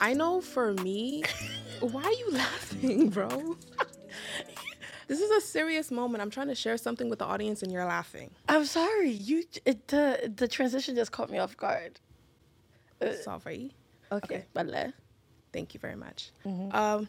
[0.00, 1.22] I know for me,
[1.80, 3.56] why are you laughing, bro?
[5.08, 6.22] this is a serious moment.
[6.22, 8.30] I'm trying to share something with the audience and you're laughing.
[8.48, 9.10] I'm sorry.
[9.10, 12.00] You it, the the transition just caught me off guard.
[13.00, 13.74] Uh, Sorry.
[14.10, 14.92] okay, vale.
[15.52, 16.30] Thank you very much.
[16.72, 17.08] Um,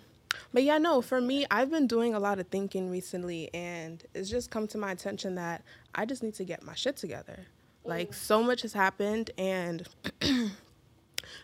[0.54, 4.29] but yeah, no, for me, I've been doing a lot of thinking recently, and it's
[4.29, 5.64] just come to my attention that
[5.96, 7.39] I just need to get my shit together.
[7.86, 9.88] Like, so much has happened, and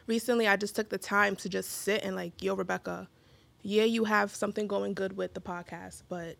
[0.07, 3.07] recently I just took the time to just sit and, like, yo, Rebecca,
[3.61, 6.37] yeah, you have something going good with the podcast, but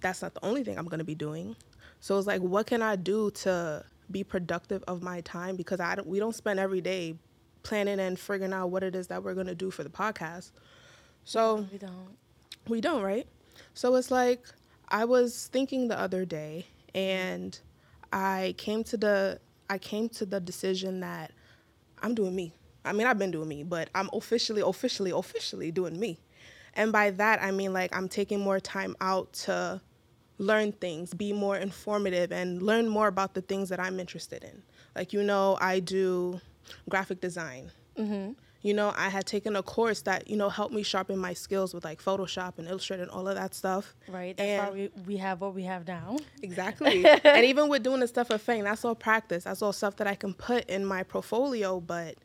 [0.00, 1.56] that's not the only thing I'm going to be doing.
[2.00, 5.56] So it's like, what can I do to be productive of my time?
[5.56, 7.16] Because I don't, we don't spend every day
[7.62, 10.52] planning and figuring out what it is that we're going to do for the podcast.
[11.24, 12.16] So We don't.
[12.68, 13.26] we don't, right?
[13.72, 14.44] So it's like
[14.88, 17.58] I was thinking the other day and
[18.12, 21.32] I came to the I came to the decision that
[22.02, 22.52] I'm doing me.
[22.84, 26.18] I mean, I've been doing me, but I'm officially officially officially doing me.
[26.74, 29.80] And by that I mean like I'm taking more time out to
[30.38, 34.62] learn things, be more informative and learn more about the things that I'm interested in.
[34.96, 36.40] Like you know, I do
[36.88, 38.32] graphic design mm-hmm.
[38.62, 41.74] you know, I had taken a course that, you know, helped me sharpen my skills
[41.74, 43.94] with like Photoshop and Illustrator and all of that stuff.
[44.08, 44.36] Right.
[44.36, 46.16] That's And- why we, we have what we have now.
[46.42, 47.04] Exactly.
[47.24, 49.44] and even with doing the stuff of Fang, that's all practice.
[49.44, 52.16] That's all stuff that I can put in my portfolio, but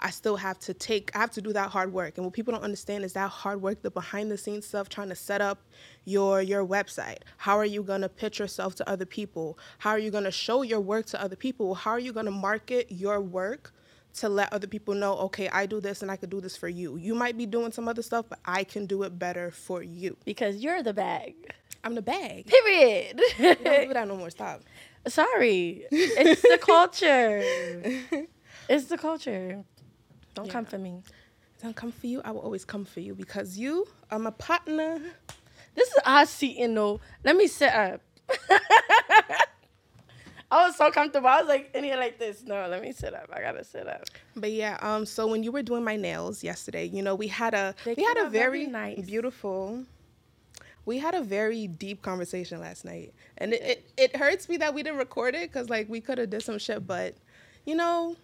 [0.00, 2.16] I still have to take, I have to do that hard work.
[2.16, 5.10] And what people don't understand is that hard work, the behind the scenes stuff, trying
[5.10, 5.60] to set up
[6.04, 7.18] your your website.
[7.36, 9.58] How are you gonna pitch yourself to other people?
[9.78, 11.74] How are you gonna show your work to other people?
[11.74, 13.72] How are you gonna market your work
[14.14, 16.68] to let other people know, okay, I do this and I could do this for
[16.68, 16.96] you.
[16.96, 20.16] You might be doing some other stuff, but I can do it better for you.
[20.24, 21.34] Because you're the bag.
[21.84, 22.46] I'm the bag.
[22.46, 23.20] Period.
[23.38, 24.30] Don't do that no more.
[24.30, 24.62] Stop.
[25.06, 25.86] Sorry.
[25.92, 27.42] It's the culture.
[28.68, 29.64] It's the culture.
[30.42, 31.02] Don't come for me.
[31.62, 34.98] don't come for you, I will always come for you because you are my partner.
[35.74, 37.00] This is our seating though.
[37.24, 38.00] Let me sit up.
[40.52, 41.28] I was so comfortable.
[41.28, 42.42] I was like in here like this.
[42.44, 43.30] No, let me sit up.
[43.32, 44.02] I gotta sit up.
[44.34, 47.54] But yeah, um, so when you were doing my nails yesterday, you know, we had
[47.54, 49.06] a They we had a very very nice.
[49.06, 49.84] beautiful.
[50.86, 54.74] We had a very deep conversation last night, and it, it, it hurts me that
[54.74, 57.14] we didn't record it because like we could have did some shit, but
[57.64, 58.16] you know,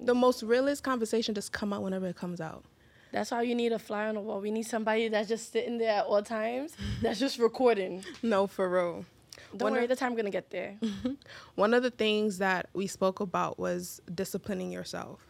[0.00, 2.64] the most realest conversation just come out whenever it comes out.
[3.12, 4.40] That's why you need a fly on the wall.
[4.40, 6.76] We need somebody that's just sitting there at all times.
[7.02, 8.04] That's just recording.
[8.22, 9.04] No, for real.
[9.52, 10.76] Don't One worry, of- the time gonna get there.
[11.54, 15.20] One of the things that we spoke about was disciplining yourself.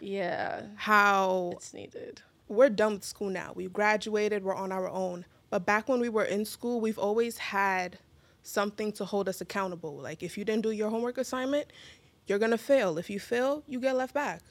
[0.00, 2.22] Yeah, How it's needed.
[2.48, 3.52] we're done with school now.
[3.54, 5.24] We graduated, we're on our own.
[5.50, 7.98] But back when we were in school, we've always had
[8.42, 9.96] something to hold us accountable.
[9.96, 11.66] Like if you didn't do your homework assignment,
[12.26, 12.98] you're gonna fail.
[12.98, 14.42] If you fail, you get left back.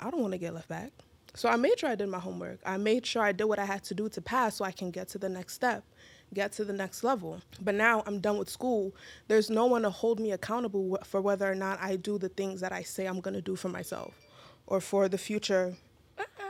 [0.00, 0.92] I don't want to get left back.
[1.34, 2.60] So I made sure I did my homework.
[2.64, 4.90] I made sure I did what I had to do to pass so I can
[4.90, 5.84] get to the next step,
[6.32, 7.40] get to the next level.
[7.60, 8.94] But now I'm done with school.
[9.28, 12.60] There's no one to hold me accountable for whether or not I do the things
[12.62, 14.14] that I say I'm going to do for myself
[14.66, 15.74] or for the future.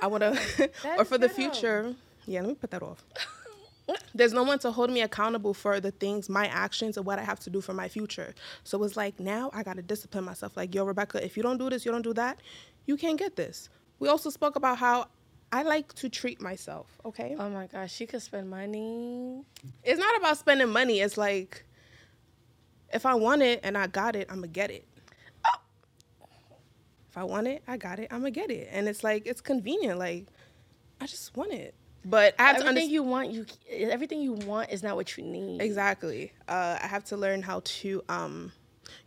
[0.01, 1.95] I want to, or for the future.
[2.27, 3.05] Yeah, let me put that off.
[4.15, 7.23] There's no one to hold me accountable for the things, my actions, and what I
[7.23, 8.35] have to do for my future.
[8.65, 10.57] So it's like now I got to discipline myself.
[10.57, 12.41] Like, yo, Rebecca, if you don't do this, you don't do that,
[12.87, 13.69] you can't get this.
[13.99, 15.07] We also spoke about how
[15.53, 17.37] I like to treat myself, okay?
[17.39, 19.45] Oh my gosh, she could spend money.
[19.85, 21.01] It's not about spending money.
[21.01, 21.65] It's like,
[22.93, 24.87] if I want it and I got it, I'm to get it.
[27.09, 28.69] If I want it, I got it, I'm to get it.
[28.71, 29.99] And it's like, it's convenient.
[29.99, 30.27] Like,
[31.01, 31.75] I just want it.
[32.09, 32.93] But I have to Everything understand.
[32.93, 33.47] you want, you
[33.91, 35.61] everything you want is not what you need.
[35.61, 36.33] Exactly.
[36.49, 38.03] Uh, I have to learn how to.
[38.09, 38.53] Um,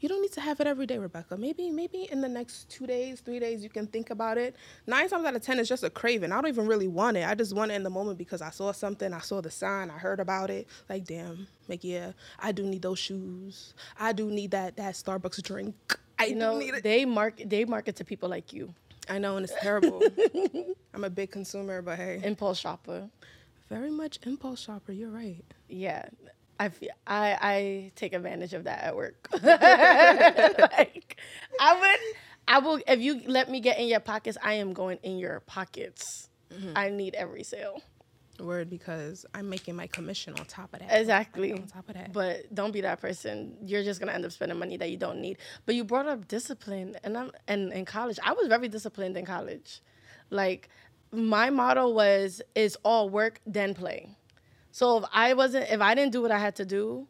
[0.02, 1.38] you don't need to have it every day, Rebecca.
[1.38, 4.56] Maybe, maybe in the next two days, three days, you can think about it.
[4.88, 6.34] Nine times out of ten, it's just a craving.
[6.34, 7.28] I don't even really want it.
[7.28, 9.90] I just want it in the moment because I saw something, I saw the sign,
[9.90, 10.68] I heard about it.
[10.90, 13.74] Like, damn, like yeah, I do need those shoes.
[13.98, 15.76] I do need that that Starbucks drink.
[16.20, 16.84] I You know, need it.
[16.84, 18.74] they market they market to people like you,
[19.10, 20.02] I know, and it's terrible.
[20.94, 23.10] I'm a big consumer, but hey, impulse shopper.
[23.70, 24.92] very much impulse shopper.
[24.92, 25.44] You're right.
[25.68, 26.06] Yeah,
[26.60, 26.72] I
[27.08, 29.28] I I take advantage of that at work.
[29.44, 31.20] like,
[31.60, 32.00] I would,
[32.48, 35.40] I will if you let me get in your pockets, I am going in your
[35.42, 36.30] pockets.
[36.54, 36.72] Mm-hmm.
[36.76, 37.82] I need every sale.
[38.42, 41.00] Word, because I'm making my commission on top of that.
[41.00, 41.54] Exactly.
[41.54, 42.14] On top of that.
[42.14, 43.58] But don't be that person.
[43.66, 45.38] You're just gonna end up spending money that you don't need.
[45.66, 49.26] But you brought up discipline, and I'm and in college, I was very disciplined in
[49.26, 49.82] college.
[50.30, 50.70] Like
[51.12, 54.16] my motto was is all work then play.
[54.72, 57.08] So if I wasn't, if I didn't do what I had to do,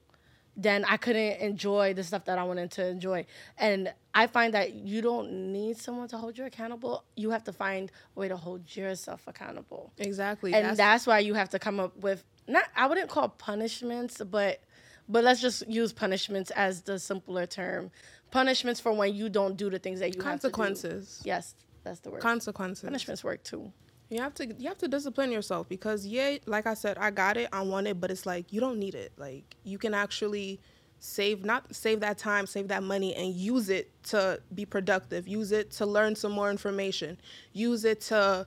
[0.55, 3.25] then I couldn't enjoy the stuff that I wanted to enjoy.
[3.57, 7.05] And I find that you don't need someone to hold you accountable.
[7.15, 9.93] You have to find a way to hold yourself accountable.
[9.97, 10.53] Exactly.
[10.53, 14.61] And that's, why you have to come up with not I wouldn't call punishments, but
[15.07, 17.91] but let's just use punishments as the simpler term.
[18.29, 20.51] Punishments for when you don't do the things that you have to do.
[20.51, 21.21] consequences.
[21.23, 21.55] Yes,
[21.85, 22.21] that's the word.
[22.21, 22.83] Consequences.
[22.83, 23.71] Punishments work too.
[24.09, 27.37] You have to you have to discipline yourself because yeah, like I said, I got
[27.37, 29.13] it, I want it, but it's like you don't need it.
[29.17, 30.59] Like you can actually
[30.99, 35.27] save not save that time, save that money and use it to be productive.
[35.27, 37.17] Use it to learn some more information.
[37.53, 38.45] Use it to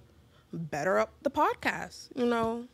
[0.52, 2.64] better up the podcast, you know.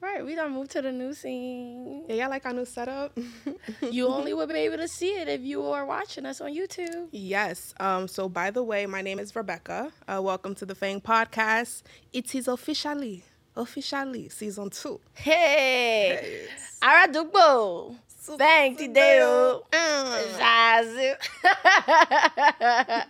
[0.00, 2.02] Right, we done moved to the new scene.
[2.08, 3.16] Yeah, y'all like our new setup?
[3.80, 7.06] you only would be able to see it if you are watching us on YouTube.
[7.12, 7.72] Yes.
[7.78, 9.92] Um, so, by the way, my name is Rebecca.
[10.08, 11.82] Uh, welcome to the Fang Podcast.
[12.12, 13.22] It is officially,
[13.54, 14.98] officially season two.
[15.14, 16.48] Hey,
[18.22, 18.80] Aradubo.
[18.80, 19.62] you, Tideo.
[20.38, 21.16] Zazu.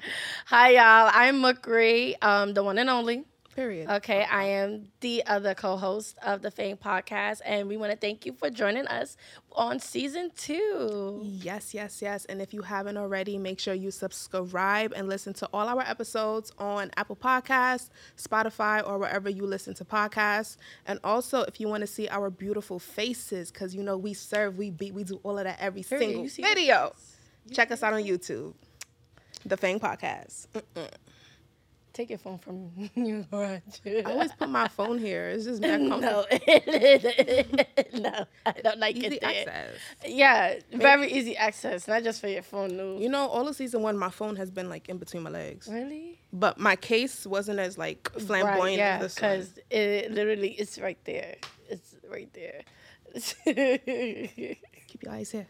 [0.46, 1.10] Hi, y'all.
[1.12, 3.24] I'm Mukri, um, the one and only.
[3.54, 3.90] Period.
[3.90, 8.24] Okay, I am the other co-host of the Fang podcast, and we want to thank
[8.24, 9.18] you for joining us
[9.52, 11.20] on season two.
[11.22, 12.24] Yes, yes, yes.
[12.24, 16.50] And if you haven't already, make sure you subscribe and listen to all our episodes
[16.56, 20.56] on Apple Podcasts, Spotify, or wherever you listen to podcasts.
[20.86, 24.56] And also, if you want to see our beautiful faces, because you know we serve,
[24.56, 26.30] we beat, we do all of that every Period.
[26.30, 26.92] single video.
[27.50, 28.54] Check us out on YouTube,
[29.44, 30.46] the Fang Podcast.
[30.54, 30.88] Mm-mm.
[31.92, 33.26] Take your phone from you.
[33.32, 33.60] I
[34.06, 35.28] always put my phone here.
[35.28, 36.00] It's just back home.
[36.00, 36.24] No,
[37.94, 39.30] no, I don't like easy it there.
[39.30, 39.76] Easy access.
[40.06, 42.76] Yeah, very easy access, not just for your phone.
[42.76, 42.96] No.
[42.98, 45.68] You know, all of season one, my phone has been like in between my legs.
[45.70, 46.18] Really?
[46.32, 49.30] But my case wasn't as like flamboyant right, yeah, as this one.
[49.30, 51.36] because it literally it's right there.
[51.68, 52.62] It's right there.
[54.88, 55.46] Keep your eyes here.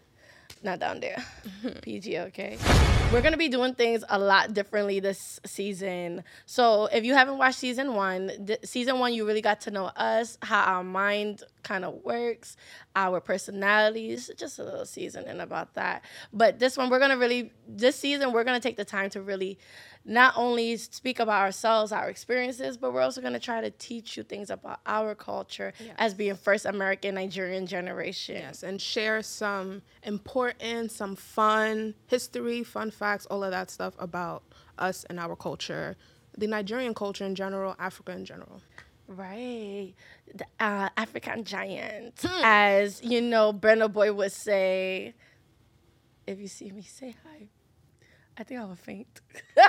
[0.62, 1.22] Not down there.
[1.82, 2.56] PG, okay.
[3.12, 6.22] We're gonna be doing things a lot differently this season.
[6.46, 9.86] So if you haven't watched season one, th- season one you really got to know
[9.86, 12.56] us, how our mind kind of works,
[12.94, 16.04] our personalities, just a little seasoning about that.
[16.32, 19.58] But this one we're gonna really this season we're gonna take the time to really
[20.04, 24.16] not only speak about ourselves, our experiences, but we're also going to try to teach
[24.16, 25.94] you things about our culture Yes.
[25.98, 28.36] as being first American Nigerian generation.
[28.36, 34.42] Yes, and share some important, some fun history, fun facts, all of that stuff about
[34.78, 35.96] us and our culture,
[36.36, 38.60] the Nigerian culture in general, Africa in general.
[39.06, 39.92] Right.
[40.34, 42.24] The uh, African giant.
[42.42, 45.14] As, you know, Burna Boy would say,
[46.26, 47.48] if you see me, say hi.
[48.38, 49.20] I think I will faint.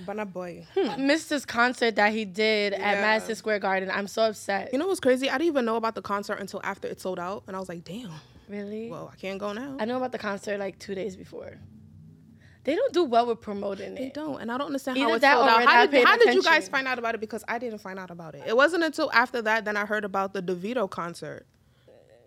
[0.00, 0.66] Burna Boy.
[0.74, 3.90] Hmm, missed his concert that he did at Madison Square Garden.
[3.92, 4.70] I'm so upset.
[4.72, 5.28] You know what's crazy?
[5.28, 7.68] I didn't even know about the concert until after it sold out, and I was
[7.68, 8.10] like, damn.
[8.48, 8.90] really?
[8.90, 9.76] Well, I can't go now.
[9.78, 11.58] I know about the concert like two days before.
[12.64, 14.14] They don't do well with promoting They it.
[14.14, 15.64] They don't, and I don't understand Either how it sold out.
[15.64, 17.20] How did, how did you guys find out about it?
[17.20, 18.42] Because I didn't find out about it.
[18.46, 21.46] It wasn't until after that then I heard about the Davido concert.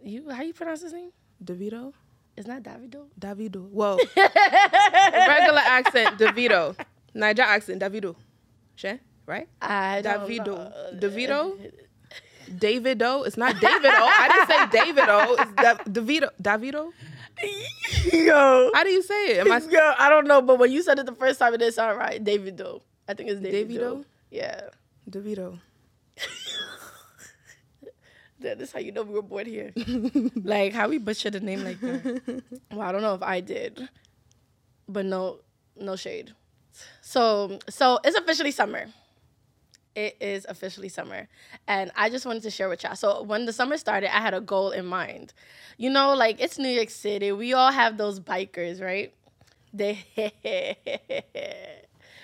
[0.01, 1.12] You how you pronounce his name?
[1.44, 1.94] Davido,
[2.35, 3.06] It's not Davido.
[3.19, 3.69] Davido.
[3.69, 6.75] Well, regular accent, Davido.
[7.13, 8.15] Niger accent, Davido.
[8.75, 9.47] She, right?
[9.62, 10.47] I don't Davido.
[10.47, 10.71] know.
[11.00, 11.71] Davido.
[12.50, 13.25] Davido.
[13.27, 13.91] It's not Davido.
[13.94, 15.35] I didn't say Davido.
[15.39, 16.30] It's da- Davido.
[16.41, 16.91] Davido.
[18.12, 18.71] Yo.
[18.74, 19.38] How do you say it?
[19.47, 21.57] Am I Yo, I don't know, but when you said it the first time, it
[21.59, 22.23] didn't sound right.
[22.23, 22.81] Davido.
[23.07, 24.02] I think it's Davido.
[24.02, 24.06] Davido?
[24.31, 24.61] Yeah.
[25.09, 25.59] Davido?
[28.44, 29.71] This is how you know we were born here.
[30.44, 32.44] like how we butchered a name like that.
[32.71, 33.88] Well, I don't know if I did,
[34.88, 35.40] but no,
[35.80, 36.33] no shade.
[37.02, 38.85] So, so it's officially summer.
[39.95, 41.28] It is officially summer,
[41.68, 42.95] and I just wanted to share with y'all.
[42.95, 45.33] So when the summer started, I had a goal in mind.
[45.78, 47.31] You know, like it's New York City.
[47.31, 49.14] We all have those bikers, right?
[49.71, 50.04] They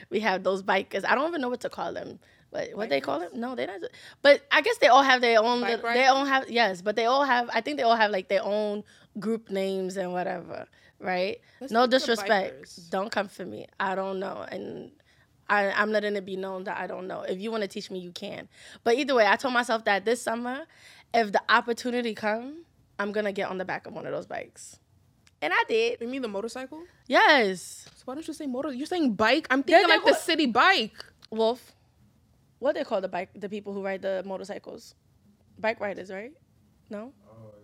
[0.10, 1.06] we have those bikers.
[1.06, 2.20] I don't even know what to call them.
[2.52, 3.32] What what they call them?
[3.36, 3.82] No, they're not.
[4.22, 5.62] But I guess they all have their own.
[5.62, 7.50] Bike they all have yes, but they all have.
[7.54, 8.84] I think they all have like their own
[9.20, 10.68] group names and whatever,
[11.00, 11.40] right?
[11.62, 12.90] Let's no disrespect.
[12.90, 13.68] Don't come for me.
[13.80, 14.92] I don't know, and
[15.48, 17.22] I, I'm letting it be known that I don't know.
[17.22, 18.48] If you want to teach me, you can.
[18.84, 20.66] But either way, I told myself that this summer,
[21.14, 22.66] if the opportunity come,
[22.98, 24.80] I'm gonna get on the back of one of those bikes,
[25.42, 26.02] and I did.
[26.02, 26.84] You mean the motorcycle?
[27.08, 28.74] Yes, So why don't you say motor?
[28.74, 29.48] You're saying bike?
[29.52, 30.94] I'm thinking they like the city bike.
[31.30, 31.74] Wolf.
[32.60, 33.30] What they call the bike?
[33.36, 34.96] The people who ride the motorcycles,
[35.58, 36.32] bike riders, right?
[36.90, 37.14] No.
[37.26, 37.56] Uh,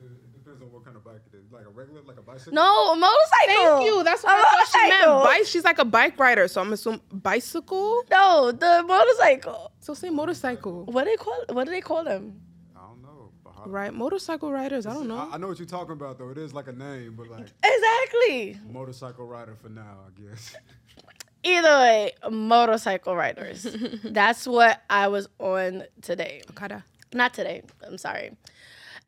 [0.00, 1.50] it, it depends on what kind of bike it is.
[1.50, 2.52] Like a regular, like a bicycle.
[2.52, 3.78] No, a motorcycle.
[3.78, 4.04] Thank you.
[4.04, 5.24] That's what A I thought she meant.
[5.24, 5.46] Bike.
[5.46, 8.02] She's like a bike rider, so I'm assuming bicycle.
[8.10, 9.72] No, the motorcycle.
[9.80, 10.84] So say motorcycle.
[10.84, 11.44] What do they call?
[11.50, 12.40] What do they call them?
[12.76, 13.32] I don't know.
[13.66, 14.86] Right, motorcycle riders.
[14.86, 15.16] I don't know.
[15.16, 16.28] I, I know what you're talking about though.
[16.30, 18.58] It is like a name, but like Exactly.
[18.70, 20.54] motorcycle rider for now, I guess.
[21.44, 23.66] Either way, motorcycle riders.
[24.04, 26.42] That's what I was on today.
[26.50, 26.84] Okada.
[27.12, 27.62] Not today.
[27.86, 28.36] I'm sorry.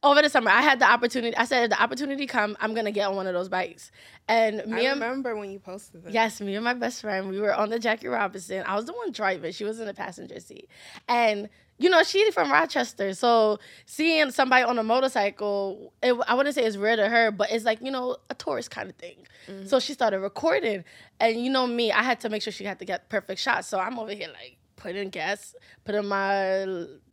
[0.02, 1.36] Over the summer, I had the opportunity.
[1.36, 3.90] I said, if the opportunity come, I'm gonna get on one of those bikes.
[4.28, 6.12] And me I and remember when you posted this.
[6.12, 8.62] Yes, me and my best friend, we were on the Jackie Robinson.
[8.66, 9.52] I was the one driving.
[9.52, 10.68] She was in the passenger seat.
[11.08, 11.48] And,
[11.78, 13.12] you know, she's from Rochester.
[13.14, 17.50] So seeing somebody on a motorcycle, it, I wouldn't say it's rare to her, but
[17.50, 19.16] it's like, you know, a tourist kind of thing.
[19.49, 19.66] Mm-hmm.
[19.66, 20.85] So she started recording.
[21.21, 23.68] And you know me, I had to make sure she had to get perfect shots.
[23.68, 25.54] So I'm over here like putting gas,
[25.85, 26.64] putting my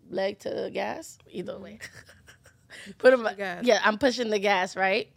[0.09, 1.79] leg to the gas, either way.
[1.81, 2.09] Mm-hmm.
[2.97, 3.63] Put him, gas.
[3.63, 5.07] yeah, I'm pushing the gas, right?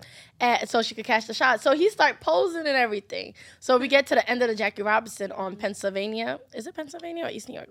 [0.41, 1.63] And so she could catch the shot.
[1.63, 3.33] So he start posing and everything.
[3.61, 6.39] So we get to the end of the Jackie Robinson on Pennsylvania.
[6.55, 7.71] Is it Pennsylvania or East New York?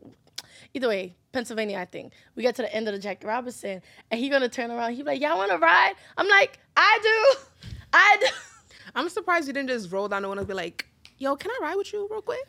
[0.76, 2.12] Either way, Pennsylvania, I think.
[2.36, 4.92] We get to the end of the Jackie Robinson, and he gonna turn around.
[4.92, 8.28] He be like, "Y'all want to ride?" I'm like, "I do, I do."
[8.94, 10.86] I'm surprised you didn't just roll down the window and be like,
[11.18, 12.46] "Yo, can I ride with you real quick?"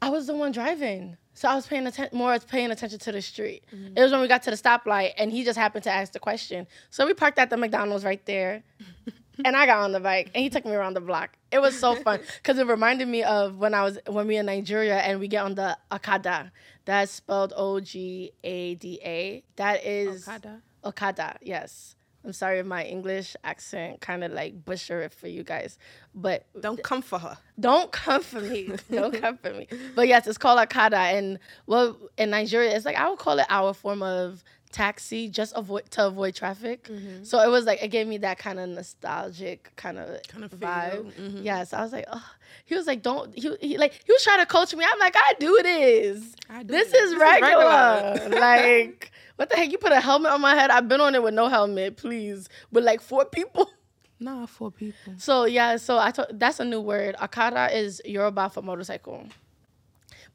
[0.00, 1.18] I was the one driving.
[1.34, 3.62] So I was paying attention more paying attention to the street.
[3.74, 3.96] Mm-hmm.
[3.96, 6.18] It was when we got to the stoplight and he just happened to ask the
[6.18, 6.66] question.
[6.88, 8.62] So we parked at the McDonald's right there.
[9.44, 11.30] and I got on the bike and he took me around the block.
[11.50, 14.46] It was so fun because it reminded me of when I was when we in
[14.46, 16.52] Nigeria and we get on the Okada.
[16.84, 19.42] That's spelled O G A D A.
[19.56, 20.62] That is Okada.
[20.84, 21.96] Okada, yes.
[22.22, 25.78] I'm sorry if my English accent kind of like butcher it for you guys,
[26.14, 27.38] but Don't come for her.
[27.58, 28.70] don't come for me.
[28.90, 29.66] Don't come for me.
[29.96, 31.16] But yes, it's called Akada.
[31.16, 35.52] And well, in Nigeria, it's like I would call it our form of taxi, just
[35.56, 36.88] avoid to avoid traffic.
[37.22, 40.52] So it was like it gave me that kind of nostalgic kind of Kind of
[40.52, 41.12] vibe.
[41.12, 41.44] Mhm.
[41.44, 42.24] Yes, I was like, oh.
[42.64, 43.32] He was like, don't.
[43.36, 44.84] He, he like he was trying to coach me.
[44.90, 46.34] I'm like, I do this.
[46.48, 47.00] I do This this.
[47.02, 48.12] is This is regular.
[48.14, 48.40] regular.
[48.40, 49.70] like, what the heck?
[49.72, 50.70] You put a helmet on my head.
[50.70, 53.70] I've been on it with no helmet, please, with like four people.
[54.22, 55.14] Nah, four people.
[55.16, 57.16] So yeah, so I thought that's a new word.
[57.16, 59.26] Akara is Yoruba for motorcycle.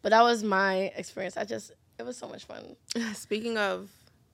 [0.01, 1.37] But that was my experience.
[1.37, 2.75] I just it was so much fun.
[3.13, 3.89] Speaking of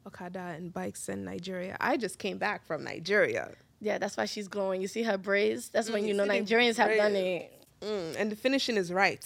[0.06, 3.52] Okada and bikes in Nigeria, I just came back from Nigeria.
[3.80, 4.82] Yeah, that's why she's glowing.
[4.82, 5.70] You see her braids?
[5.70, 7.52] That's when Mm, you you know Nigerians have done it.
[7.82, 9.26] Mm, and the finishing is right.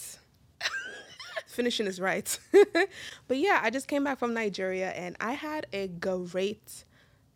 [1.47, 2.37] finishing is right.
[3.27, 6.85] but yeah, I just came back from Nigeria and I had a great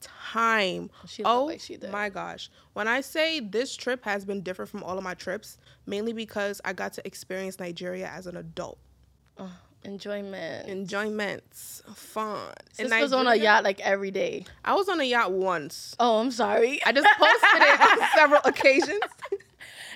[0.02, 0.90] time.
[1.26, 1.92] Oh like she did.
[1.92, 2.50] my gosh.
[2.74, 6.62] When I say this trip has been different from all of my trips, mainly because
[6.64, 8.78] I got to experience Nigeria as an adult.
[9.38, 9.52] Oh,
[9.84, 10.68] enjoyment.
[10.68, 12.54] Enjoyments, fun.
[12.78, 14.46] In was on a yacht like every day.
[14.64, 15.96] I was on a yacht once.
[16.00, 16.84] Oh, I'm sorry.
[16.86, 19.00] I just posted it on several occasions.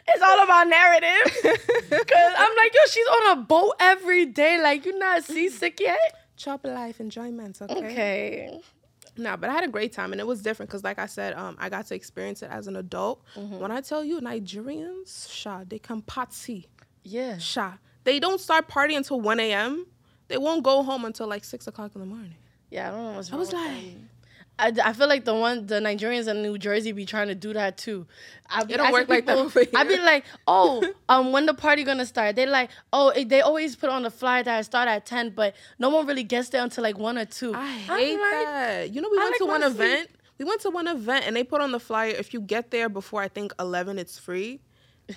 [0.08, 1.34] it's all about narrative.
[1.90, 4.62] Cause I'm like, yo, she's on a boat every day.
[4.62, 6.00] Like, you're not seasick yet?
[6.38, 7.78] Chop life enjoyments, okay?
[7.78, 8.62] Okay.
[9.16, 11.36] No, but I had a great time and it was different because, like I said,
[11.36, 13.24] um, I got to experience it as an adult.
[13.36, 13.60] Mm-hmm.
[13.60, 16.68] When I tell you Nigerians, sha, they can party,
[17.04, 17.38] Yeah.
[17.38, 17.74] sha.
[18.03, 19.86] They don't start partying until 1 a.m.
[20.27, 22.36] They won't go home until like 6 o'clock in the morning.
[22.69, 23.38] Yeah, I don't know what's wrong.
[23.38, 23.95] I was like-.
[24.60, 27.53] I, I feel like the one the Nigerians in New Jersey be trying to do
[27.53, 28.05] that too.
[28.50, 31.83] I be It don't work like that I be like, oh, um, when the party
[31.83, 32.36] gonna start?
[32.36, 35.31] They like, oh, it- they always put on the flyer that I start at ten,
[35.31, 37.53] but no one really gets there until like one or two.
[37.55, 38.93] I hate like, that.
[38.93, 39.74] You know, we went like to one sleep.
[39.74, 40.10] event.
[40.38, 42.89] We went to one event and they put on the flyer if you get there
[42.89, 44.60] before I think 11, it's free.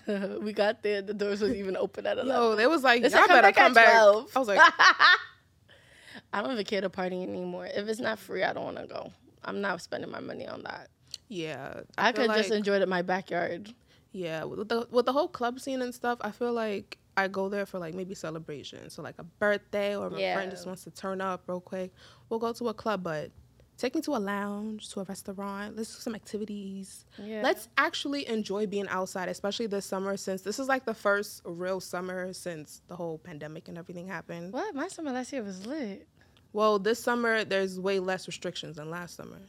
[0.40, 1.02] we got there.
[1.02, 2.42] The doors was even open at eleven.
[2.42, 3.88] Yo, they was like, They said, y'all "Come better back come back.
[3.94, 4.60] I was like,
[6.32, 7.66] I don't even care to party anymore.
[7.66, 9.12] If it's not free, I don't want to go.
[9.44, 10.88] I'm not spending my money on that.
[11.28, 11.80] yeah.
[11.96, 13.72] I, feel could just enjoy it in my backyard.
[14.12, 17.48] Yeah, with the with the whole club scene and stuff, I feel like I go
[17.48, 18.88] there for like maybe celebration.
[18.90, 20.34] So like a birthday or a Yeah.
[20.34, 21.92] friend just wants to turn up real quick.
[22.28, 23.30] We'll go to a club, but
[23.76, 25.76] take me to a lounge, to a restaurant.
[25.76, 27.04] Let's do some activities.
[27.18, 27.42] Yeah.
[27.42, 31.80] Let's actually enjoy being outside, especially this summer since this is like the first real
[31.80, 34.52] summer since the whole pandemic and everything happened.
[34.52, 34.74] What?
[34.74, 36.06] My summer last year was lit.
[36.52, 39.40] Well, this summer there's way less restrictions than last summer.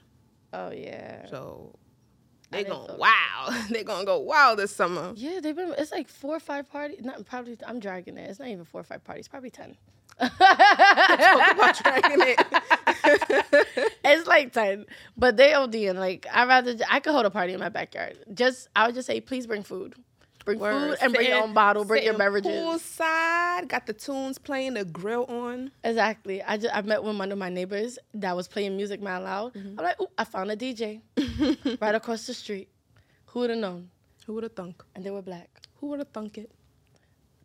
[0.54, 1.26] Oh yeah.
[1.28, 1.76] So
[2.52, 3.64] they didn't going wow.
[3.70, 5.14] they gonna go wow this summer.
[5.16, 5.74] Yeah, they've been.
[5.78, 7.00] It's like four or five parties.
[7.04, 7.58] Not probably.
[7.66, 8.30] I'm dragging it.
[8.30, 9.28] It's not even four or five parties.
[9.28, 9.78] Probably ten.
[10.20, 12.46] Talk about dragging it.
[14.04, 15.96] it's like ten, but they ODing.
[15.96, 18.18] Like I rather I could hold a party in my backyard.
[18.34, 19.96] Just I would just say, please bring food,
[20.46, 20.98] bring food Word.
[21.02, 22.52] and bring your own bottle, bring your beverages.
[22.52, 25.72] Poolside, got the tunes playing, the grill on.
[25.84, 26.42] Exactly.
[26.42, 29.54] I just I met with one of my neighbors that was playing music mad loud.
[29.54, 29.80] Mm-hmm.
[29.80, 31.02] I'm like, ooh, I found a DJ
[31.82, 32.70] right across the street.
[33.28, 33.90] Who would have known?
[34.26, 34.84] Who would have thunk?
[34.96, 35.50] And they were black.
[35.76, 36.52] Who would have thunk it?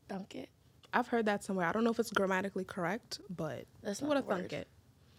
[0.09, 0.49] Thunk it.
[0.92, 1.66] I've heard that somewhere.
[1.66, 4.68] I don't know if it's grammatically correct, but That's who would have thunk it?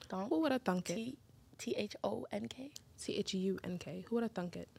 [0.10, 0.30] Dunk.
[0.30, 0.96] Who would have thunk it?
[0.96, 1.18] T
[1.58, 2.72] T H O N K.
[3.02, 4.06] T H U N K.
[4.08, 4.70] Who would have thunk it?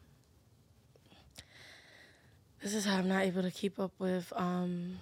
[2.63, 4.99] This is how I'm not able to keep up with um,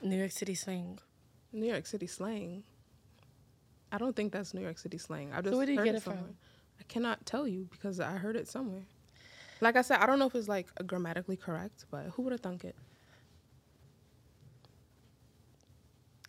[0.00, 0.98] New York City slang.
[1.52, 2.62] New York City slang.
[3.90, 5.32] I don't think that's New York City slang.
[5.32, 6.18] I just so where do you heard get it it from?
[6.78, 8.82] I cannot tell you because I heard it somewhere.
[9.60, 12.40] Like I said, I don't know if it's like grammatically correct, but who would have
[12.40, 12.76] thunk it?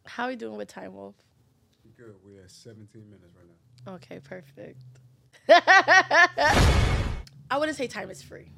[0.06, 1.16] How are we doing with Time Wolf?
[1.98, 2.16] Good.
[2.24, 3.94] We're at 17 minutes right now.
[3.96, 4.82] Okay, perfect.
[7.50, 8.50] I wouldn't say time is free.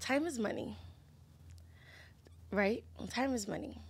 [0.00, 0.76] Time is money.
[2.50, 2.84] Right?
[3.08, 3.80] Time is money.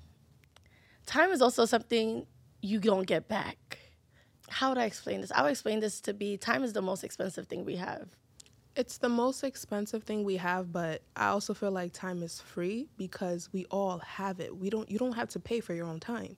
[1.06, 2.26] Time is also something
[2.60, 3.78] you don't get back.
[4.48, 5.32] How would I explain this?
[5.32, 8.08] I would explain this to be time is the most expensive thing we have.
[8.76, 12.88] It's the most expensive thing we have, but I also feel like time is free
[12.96, 14.56] because we all have it.
[14.56, 16.36] We don't you don't have to pay for your own time.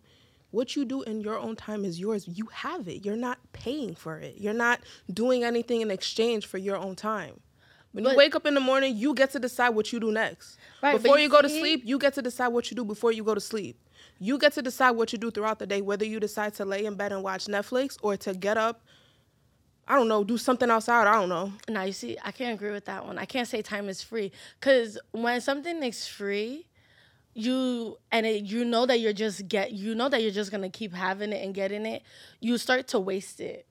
[0.54, 2.28] What you do in your own time is yours.
[2.28, 3.04] You have it.
[3.04, 4.36] You're not paying for it.
[4.38, 4.78] You're not
[5.12, 7.40] doing anything in exchange for your own time.
[7.90, 10.12] When But- you wake up in the morning, you get to decide what you do
[10.12, 10.56] next.
[10.80, 13.10] Right, before you you go to sleep, you get to decide what you do before
[13.10, 13.76] you go to sleep.
[14.20, 16.84] You get to decide what you do throughout the day, whether you decide to lay
[16.84, 18.84] in bed and watch Netflix or to get up,
[19.88, 21.08] I don't know, do something outside.
[21.08, 21.52] I don't know.
[21.68, 23.18] Now you see, I can't agree with that one.
[23.18, 24.30] I can't say time is free
[24.60, 26.66] because when something is free,
[27.34, 30.70] you and it, you know that you're just get you know that you're just gonna
[30.70, 32.02] keep having it and getting it.
[32.40, 33.66] You start to waste it.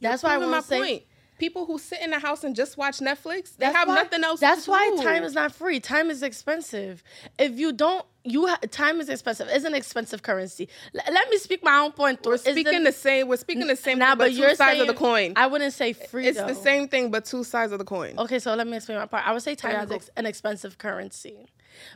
[0.00, 1.06] That's why I want to say.
[1.36, 4.38] People who sit in the house and just watch Netflix, they have why- nothing else.
[4.38, 5.80] That's why time is not free.
[5.80, 7.02] Time is expensive.
[7.40, 9.48] If you don't, you ha- time is expensive.
[9.50, 10.68] It's an expensive currency.
[10.94, 12.20] L- let me speak my own point.
[12.24, 13.26] We're It's the- speaking the same.
[13.26, 13.98] We're speaking the same.
[13.98, 15.32] Nah, thing, but, but, 2 you're sides saying, of the coin.
[15.34, 16.28] I wouldn't say free.
[16.28, 18.14] it's the same thing, but two sides of the coin.
[18.16, 19.26] Okay, so let me explain my part.
[19.26, 21.50] I would say time is ex- an expensive currency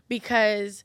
[0.08, 0.85] because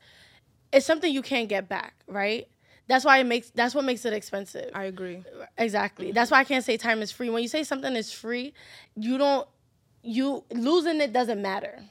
[0.72, 2.48] it's something you can't get back, right?
[2.88, 4.72] That's why it makes that's what makes it expensive.
[4.74, 5.24] I agree.
[5.58, 6.08] exactly.
[6.08, 6.16] Mm-hmm.
[6.16, 7.30] That's why I can't say time is free.
[7.30, 8.54] When you say something is free,
[8.96, 9.48] you don't
[10.02, 11.84] you losing it doesn't matter.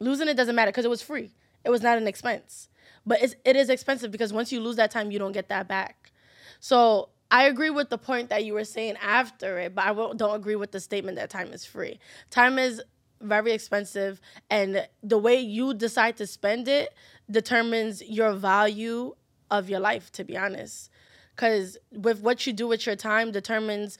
[0.00, 1.32] Losing it doesn't matter because it was free.
[1.64, 2.68] It was not an expense.
[3.06, 5.68] But it's, it is expensive because once you lose that time, you don't get that
[5.68, 6.12] back.
[6.58, 10.34] So I agree with the point that you were saying after it, but I don't
[10.34, 11.98] agree with the statement that time is free.
[12.30, 12.82] Time is
[13.20, 16.94] very expensive, and the way you decide to spend it
[17.30, 19.14] determines your value
[19.50, 20.90] of your life, to be honest.
[21.34, 23.98] Because with what you do with your time determines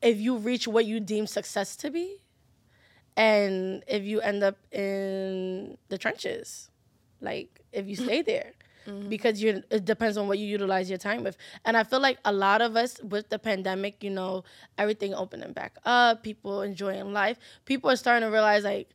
[0.00, 2.22] if you reach what you deem success to be
[3.16, 6.70] and if you end up in the trenches
[7.20, 8.52] like if you stay there
[9.08, 11.36] because you it depends on what you utilize your time with.
[11.64, 14.44] And i feel like a lot of us with the pandemic you know
[14.78, 18.88] everything opening back up people enjoying life people are starting to realize like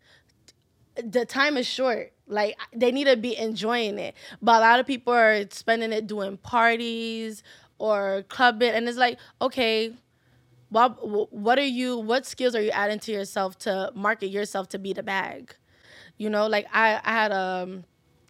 [1.04, 2.14] the time is short.
[2.28, 4.16] Like they need to be enjoying it.
[4.42, 7.44] But a lot of people are spending it doing parties
[7.78, 8.72] or clubbing.
[8.72, 9.94] And it's like okay
[10.70, 14.80] what what are you what skills are you adding to yourself to market yourself to
[14.80, 15.56] be the bag?
[16.18, 17.86] You know like i i had um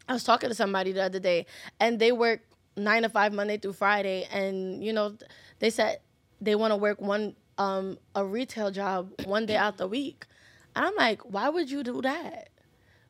[0.07, 1.45] i was talking to somebody the other day
[1.79, 2.41] and they work
[2.75, 5.15] nine to five monday through friday and you know
[5.59, 5.99] they said
[6.41, 10.25] they want to work one um a retail job one day out the week.
[10.75, 12.49] And i'm like why would you do that?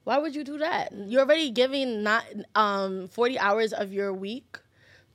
[0.03, 0.93] Why would you do that?
[0.93, 2.23] You're already giving not
[2.55, 4.59] um 40 hours of your week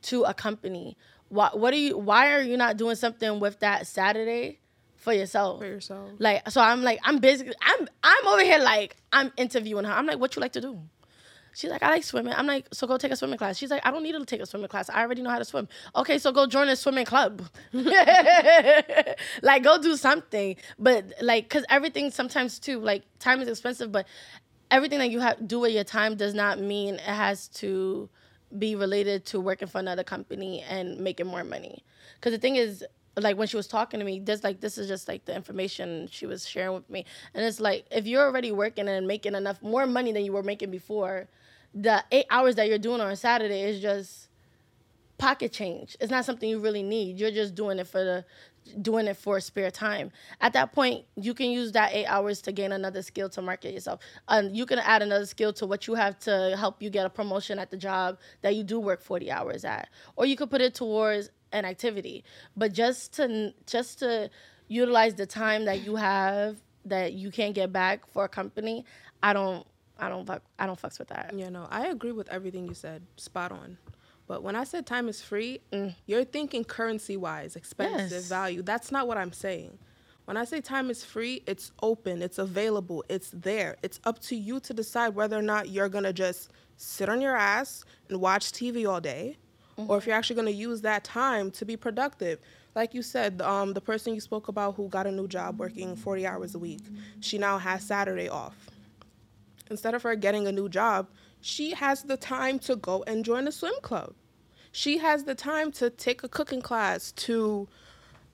[0.03, 0.99] to a company.
[1.31, 4.59] Why what are you why are you not doing something with that saturday
[4.97, 5.61] for yourself?
[5.61, 6.11] For yourself.
[6.19, 9.93] like so i'm like i'm basically i'm i'm over here like i'm interviewing her.
[9.93, 10.79] I'm like what you like to do
[11.55, 12.33] She's like, I like swimming.
[12.35, 13.59] I'm like, so go take a swimming class.
[13.59, 14.89] She's like, I don't need to take a swimming class.
[14.89, 15.69] I already know how to swim.
[15.95, 17.43] Okay, so go join a swimming club.
[17.73, 20.57] like, go do something.
[20.79, 24.07] But like, cause everything sometimes too, like time is expensive, but
[24.71, 28.09] everything that you have do with your time does not mean it has to
[28.59, 31.85] be related to working for another company and making more money.
[32.23, 32.85] Cause the thing is,
[33.17, 36.09] like when she was talking to me, this like this is just like the information
[36.11, 39.63] she was sharing with me, and it's like if you're already working and making enough
[39.63, 41.29] more money than you were making before,
[41.75, 44.29] the eight hours that you're doing on Saturday is just
[45.19, 45.97] pocket change.
[46.01, 47.19] It's not something you really need.
[47.19, 48.25] You're just doing it for the
[48.81, 50.11] doing it for spare time.
[50.41, 53.73] At that point, you can use that eight hours to gain another skill to market
[53.73, 54.01] yourself.
[54.29, 57.11] And you can add another skill to what you have to help you get a
[57.11, 59.89] promotion at the job that you do work 40 hours at.
[60.17, 62.25] Or you could put it towards an activity.
[62.57, 64.31] But just to just to
[64.69, 68.85] utilize the time that you have that you can't get back for a company,
[69.23, 69.67] I don't
[70.03, 71.33] I don't fuck I don't fucks with that.
[71.35, 73.03] Yeah, no, I agree with everything you said.
[73.17, 73.79] Spot on.
[74.27, 75.95] But when I said time is free, Mm.
[76.07, 78.29] you're thinking currency wise, expensive Yes.
[78.29, 78.63] value.
[78.63, 79.79] That's not what I'm saying.
[80.25, 83.77] When I say time is free, it's open, it's available, it's there.
[83.83, 87.21] It's up to you to decide whether or not you're going to just sit on
[87.21, 89.37] your ass and watch TV all day
[89.89, 92.39] or if you're actually going to use that time to be productive.
[92.75, 95.95] like you said, um, the person you spoke about who got a new job working
[95.95, 96.81] 40 hours a week,
[97.21, 98.55] she now has Saturday off.
[99.73, 101.09] Instead of her getting a new job,
[101.41, 104.13] she has the time to go and join a swim club.
[104.71, 107.69] She has the time to take a cooking class, to,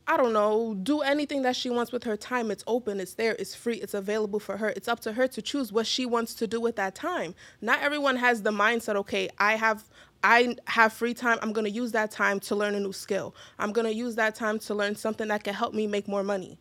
[0.06, 2.50] I don't know, do anything that she wants with her time.
[2.50, 4.70] It's open, it's there, it's free, it's available for her.
[4.70, 7.36] It's up to her to choose what she wants to do with that time.
[7.60, 9.84] Not everyone has the mindset, okay, I have
[10.24, 11.38] I have free time.
[11.42, 13.36] I'm going to use that time to learn a new skill.
[13.60, 16.24] I'm going to use that time to learn something that can help me make more
[16.24, 16.58] money.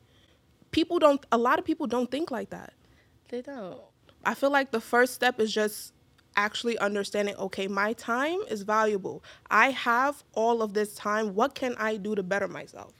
[0.70, 2.74] People don't, a lot of people don't think like that.
[3.30, 3.82] They don't.
[4.28, 5.94] I feel like the first step is just
[6.36, 9.24] actually understanding okay, my time is valuable.
[9.50, 11.34] I have all of this time.
[11.34, 12.94] What can I do to better myself?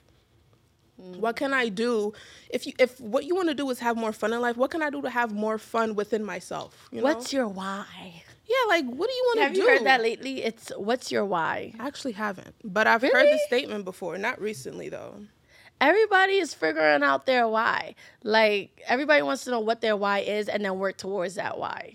[1.00, 1.18] Mm.
[1.18, 2.14] What can I do
[2.48, 4.56] if you if what you want to do is have more fun in life?
[4.56, 6.88] What can I do to have more fun within myself?
[6.90, 7.04] You know?
[7.04, 8.24] What's your why?
[8.46, 9.60] Yeah, like what do you want to do?
[9.60, 10.42] Have you heard that lately?
[10.42, 11.74] It's what's your why?
[11.78, 13.14] I actually haven't, but I've really?
[13.14, 14.16] heard the statement before.
[14.16, 15.20] Not recently though.
[15.80, 17.94] Everybody is figuring out their why.
[18.24, 21.94] Like everybody wants to know what their why is and then work towards that why.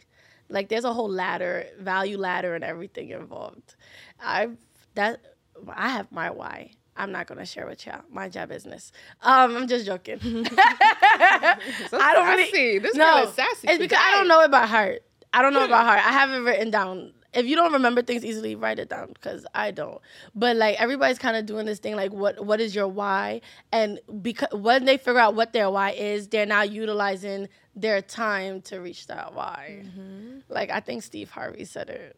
[0.50, 3.76] Like there's a whole ladder, value ladder, and everything involved.
[4.22, 4.58] I've
[4.96, 5.22] that
[5.70, 6.72] I have my why.
[6.96, 8.02] I'm not gonna share with y'all.
[8.12, 8.92] Mind your business.
[9.22, 10.20] Um, I'm just joking.
[10.22, 12.80] so I don't really.
[12.80, 13.68] This no, sassy.
[13.68, 15.04] It's because I don't know it by heart.
[15.34, 16.00] I don't know about heart.
[16.00, 17.14] I have it written down.
[17.34, 20.00] If you don't remember things easily, write it down because I don't.
[20.36, 23.42] But like everybody's kind of doing this thing, like what what is your why?
[23.72, 28.62] And because when they figure out what their why is, they're now utilizing their time
[28.64, 29.84] to reach that why.
[29.84, 30.40] Mm-hmm.
[30.50, 32.18] Like I think Steve Harvey said it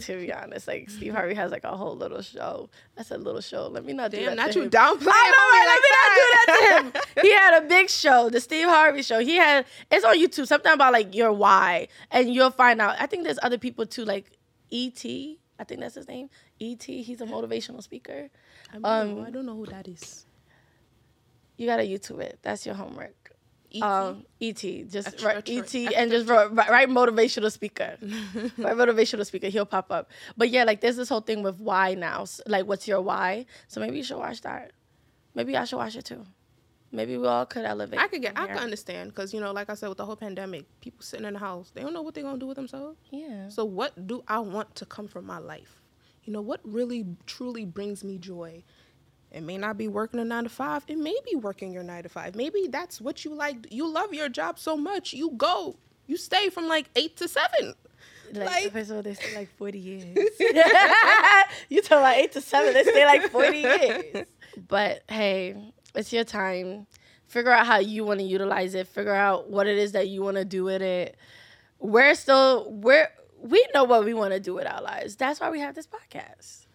[0.00, 0.68] to be honest.
[0.68, 2.70] Like Steve Harvey has like a whole little show.
[2.96, 3.66] That's a little show.
[3.68, 4.36] Let me not do Damn, that.
[4.36, 4.70] Not to you him.
[4.70, 5.08] downplaying.
[5.12, 5.66] I know, right?
[5.68, 7.24] Let me not do that to him.
[7.24, 9.18] he had a big show, the Steve Harvey show.
[9.18, 10.46] He had it's on YouTube.
[10.46, 12.96] Something about like your why, and you'll find out.
[12.98, 14.35] I think there's other people too, like
[14.70, 15.38] E.T.
[15.58, 16.28] I think that's his name.
[16.58, 17.02] E.T.
[17.02, 18.28] He's a motivational speaker.
[18.72, 20.26] I, um, I don't know who that is.
[21.56, 22.38] You gotta YouTube it.
[22.42, 23.26] That's your homework.
[23.74, 23.82] ET.
[23.82, 24.56] Um, ET.
[24.56, 27.96] Just write ET and just write, write motivational speaker.
[28.02, 29.48] write motivational speaker.
[29.48, 30.10] He'll pop up.
[30.36, 32.24] But yeah, like there's this whole thing with why now.
[32.24, 33.46] So, like, what's your why?
[33.68, 34.72] So maybe you should watch that.
[35.34, 36.24] Maybe I should watch it too.
[36.92, 37.98] Maybe we all could elevate.
[37.98, 38.38] I could get.
[38.38, 41.26] I could understand because you know, like I said, with the whole pandemic, people sitting
[41.26, 42.98] in the house, they don't know what they're gonna do with themselves.
[43.10, 43.48] Yeah.
[43.48, 45.82] So what do I want to come from my life?
[46.24, 48.62] You know, what really truly brings me joy?
[49.30, 50.84] It may not be working a nine to five.
[50.88, 52.34] It may be working your nine to five.
[52.34, 53.66] Maybe that's what you like.
[53.70, 55.12] You love your job so much.
[55.12, 55.76] You go.
[56.06, 57.74] You stay from like eight to seven.
[58.32, 60.04] Like, like first of all, they stay like forty years.
[61.68, 62.72] you talk about eight to seven.
[62.74, 64.26] They stay like forty years.
[64.68, 65.54] But hey,
[65.96, 66.86] it's your time.
[67.26, 68.86] Figure out how you want to utilize it.
[68.86, 71.16] Figure out what it is that you want to do with it.
[71.78, 75.16] We're still we're we know what we want to do with our lives.
[75.16, 76.66] That's why we have this podcast.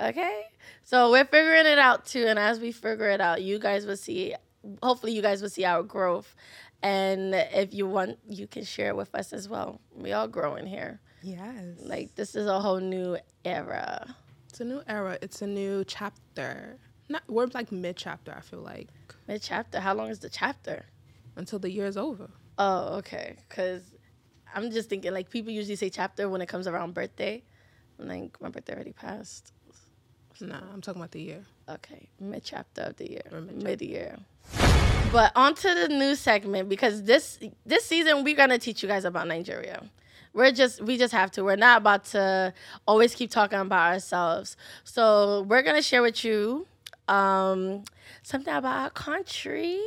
[0.00, 0.46] Okay?
[0.82, 2.26] So we're figuring it out too.
[2.26, 4.34] And as we figure it out, you guys will see,
[4.82, 6.34] hopefully, you guys will see our growth.
[6.82, 9.80] And if you want, you can share with us as well.
[9.94, 11.00] We all growing here.
[11.22, 11.78] Yes.
[11.80, 14.14] Like, this is a whole new era.
[14.50, 15.18] It's a new era.
[15.22, 16.78] It's a new chapter.
[17.08, 18.34] Not we're like mid chapter.
[18.36, 18.88] I feel like
[19.28, 19.80] mid chapter.
[19.80, 20.86] How long is the chapter?
[21.36, 22.30] Until the year is over.
[22.58, 23.36] Oh, okay.
[23.48, 23.82] Cause
[24.54, 27.42] I'm just thinking like people usually say chapter when it comes around birthday.
[27.98, 29.52] I'm like my birthday already passed.
[30.40, 31.44] Nah, I'm talking about the year.
[31.68, 34.16] Okay, mid chapter of the year, mid year.
[35.12, 39.04] But on to the new segment because this this season we're gonna teach you guys
[39.04, 39.82] about Nigeria.
[40.32, 41.44] We're just we just have to.
[41.44, 42.52] We're not about to
[42.86, 44.56] always keep talking about ourselves.
[44.82, 46.66] So we're gonna share with you
[47.08, 47.84] um,
[48.22, 49.80] something about our country.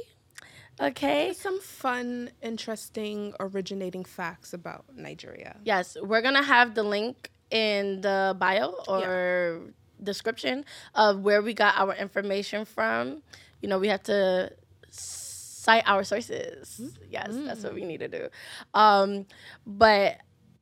[0.79, 1.33] Okay.
[1.33, 5.57] Some fun, interesting, originating facts about Nigeria.
[5.63, 11.53] Yes, we're gonna have the link in the bio or yeah description of where we
[11.53, 13.21] got our information from.
[13.61, 14.51] You know, we have to
[14.89, 16.79] cite our sources.
[16.81, 17.03] Mm-hmm.
[17.09, 17.45] Yes, mm.
[17.45, 18.29] that's what we need to do.
[18.73, 19.25] Um,
[19.65, 20.17] but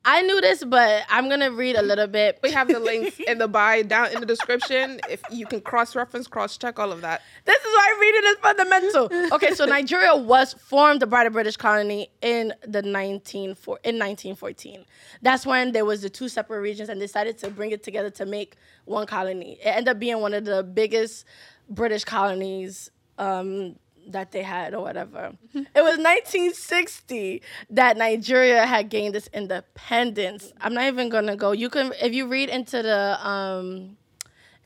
[0.07, 2.39] I knew this, but I'm gonna read a little bit.
[2.43, 4.99] We have the links in the bio down in the description.
[5.09, 7.23] If you can cross-reference, cross-check all of that.
[7.45, 9.33] This is why reading is fundamental.
[9.35, 14.85] Okay, so Nigeria was formed by the British colony in the 19 in 1914.
[15.23, 18.25] That's when there was the two separate regions and decided to bring it together to
[18.25, 19.57] make one colony.
[19.59, 21.25] It ended up being one of the biggest
[21.67, 23.75] British colonies um,
[24.07, 25.33] that they had or whatever.
[25.53, 30.53] it was 1960 that Nigeria had gained its independence.
[30.61, 31.51] I'm not even gonna go.
[31.51, 33.97] You can if you read into the um,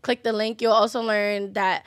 [0.02, 1.86] click the link, you'll also learn that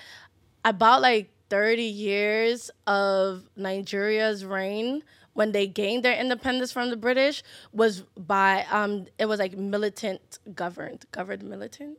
[0.64, 5.02] about like 30 years of Nigeria's reign
[5.34, 10.38] when they gained their independence from the British was by um it was like militant
[10.54, 11.98] governed governed militant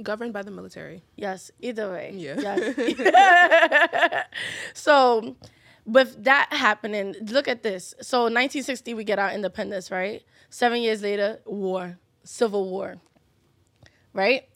[0.00, 1.02] Governed by the military.
[1.16, 2.12] Yes, either way.
[2.16, 2.36] Yeah.
[2.38, 4.24] Yes.
[4.74, 5.36] so,
[5.84, 7.94] with that happening, look at this.
[8.00, 10.22] So, 1960, we get our independence, right?
[10.48, 12.96] Seven years later, war, civil war,
[14.14, 14.48] right?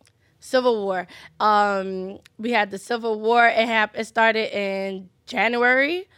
[0.46, 1.08] Civil War.
[1.40, 3.48] Um, we had the Civil War.
[3.48, 6.08] It It started in January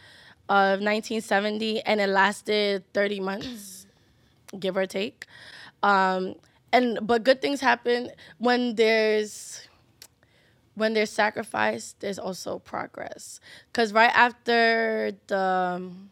[0.47, 3.87] of 1970, and it lasted 30 months,
[4.59, 5.25] give or take.
[5.81, 6.35] Um,
[6.71, 9.67] and but good things happen when there's
[10.75, 13.41] when there's sacrifice, there's also progress.
[13.67, 16.09] Because right after the um,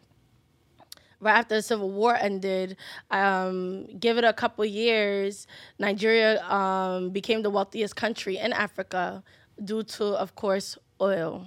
[1.20, 2.76] right after the Civil War ended,
[3.10, 5.46] um, give it a couple years,
[5.78, 9.24] Nigeria um, became the wealthiest country in Africa
[9.64, 11.46] due to, of course, oil.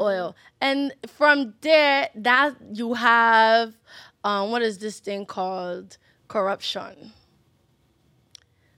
[0.00, 3.74] Oil, and from there, that you have,
[4.24, 5.98] um, what is this thing called?
[6.26, 7.12] Corruption.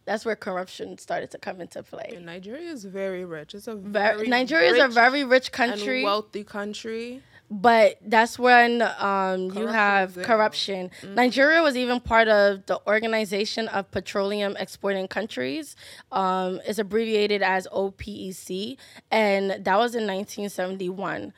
[0.07, 2.13] That's where corruption started to come into play.
[2.17, 3.55] And Nigeria is very rich.
[3.55, 7.23] It's a Very, Nigeria is a very rich and country, wealthy country.
[7.51, 10.91] but that's when um, you have corruption.
[11.15, 15.77] Nigeria was even part of the Organization of Petroleum Exporting Countries.
[16.13, 18.77] Um, it's abbreviated as OPEC,
[19.11, 21.33] and that was in 1971.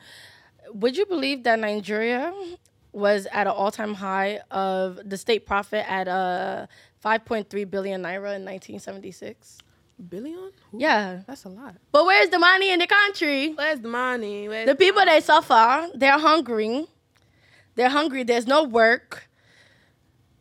[0.73, 2.33] Would you believe that Nigeria
[2.93, 6.67] was at an all-time high of the state profit at uh,
[7.03, 9.57] 5.3 billion naira in 1976?
[10.09, 10.37] Billion?
[10.39, 11.75] Ooh, Yeah, That's a lot.
[11.91, 13.53] but where's the money in the country?
[13.53, 14.47] Where's the money?
[14.49, 16.87] Where's The people they suffer, they're hungry.
[17.75, 18.23] They're hungry.
[18.23, 19.27] There's no work.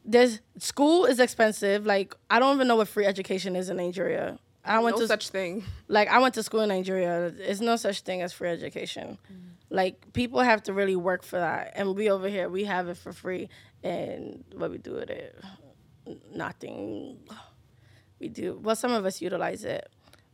[0.05, 1.87] There's school is expensive.
[1.87, 4.39] Like I don't even know what free education is in Nigeria.
[4.65, 5.65] I went no to such thing.
[5.89, 7.31] like I went to school in Nigeria.
[7.31, 9.19] There's no such thing as free education.
[9.33, 9.37] Mm.
[9.71, 12.97] Like people have to really work for that, and we over here we have it
[12.97, 13.49] for free.
[13.83, 15.35] And what we do with it,
[16.35, 17.19] nothing.
[18.21, 18.77] We do well.
[18.77, 19.89] Some of us utilize it,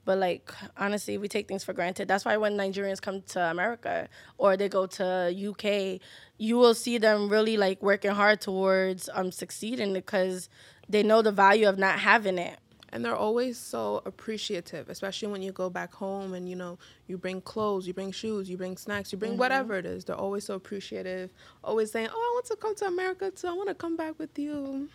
[0.04, 2.06] but like honestly, we take things for granted.
[2.08, 6.00] That's why when Nigerians come to America or they go to UK,
[6.36, 10.48] you will see them really like working hard towards um succeeding because
[10.88, 12.58] they know the value of not having it.
[12.90, 17.18] And they're always so appreciative, especially when you go back home and you know you
[17.18, 19.40] bring clothes, you bring shoes, you bring snacks, you bring Mm-hmm.
[19.40, 20.04] whatever it is.
[20.06, 21.30] They're always so appreciative,
[21.64, 23.46] always saying, "Oh, I want to come to America too.
[23.48, 24.88] I want to come back with you."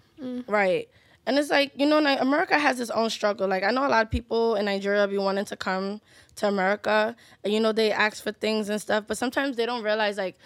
[0.47, 0.89] Right.
[1.25, 3.47] And it's like, you know, America has its own struggle.
[3.47, 6.01] Like, I know a lot of people in Nigeria be wanting to come
[6.35, 9.83] to America and, you know, they ask for things and stuff, but sometimes they don't
[9.83, 10.37] realize, like,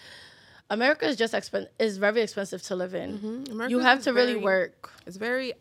[0.70, 3.18] America is just expen- is very expensive to live in.
[3.18, 3.70] Mm-hmm.
[3.70, 4.92] You have to really work.
[5.06, 5.54] It's very.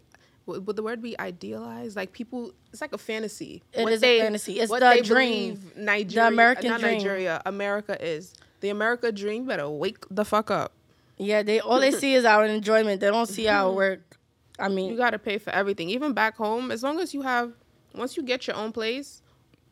[0.46, 1.96] Would the word be idealized?
[1.96, 3.64] Like people, it's like a fantasy.
[3.72, 4.60] It is a fantasy.
[4.60, 5.72] It's what the they dream.
[5.76, 6.98] Nigeria, American not dream.
[6.98, 9.44] Nigeria, America is the America dream.
[9.46, 10.72] Better wake the fuck up.
[11.18, 13.00] Yeah, they all they see is our enjoyment.
[13.00, 13.76] They don't see our mm-hmm.
[13.76, 14.18] work.
[14.58, 16.70] I mean, You got to pay for everything, even back home.
[16.70, 17.52] As long as you have,
[17.94, 19.22] once you get your own place,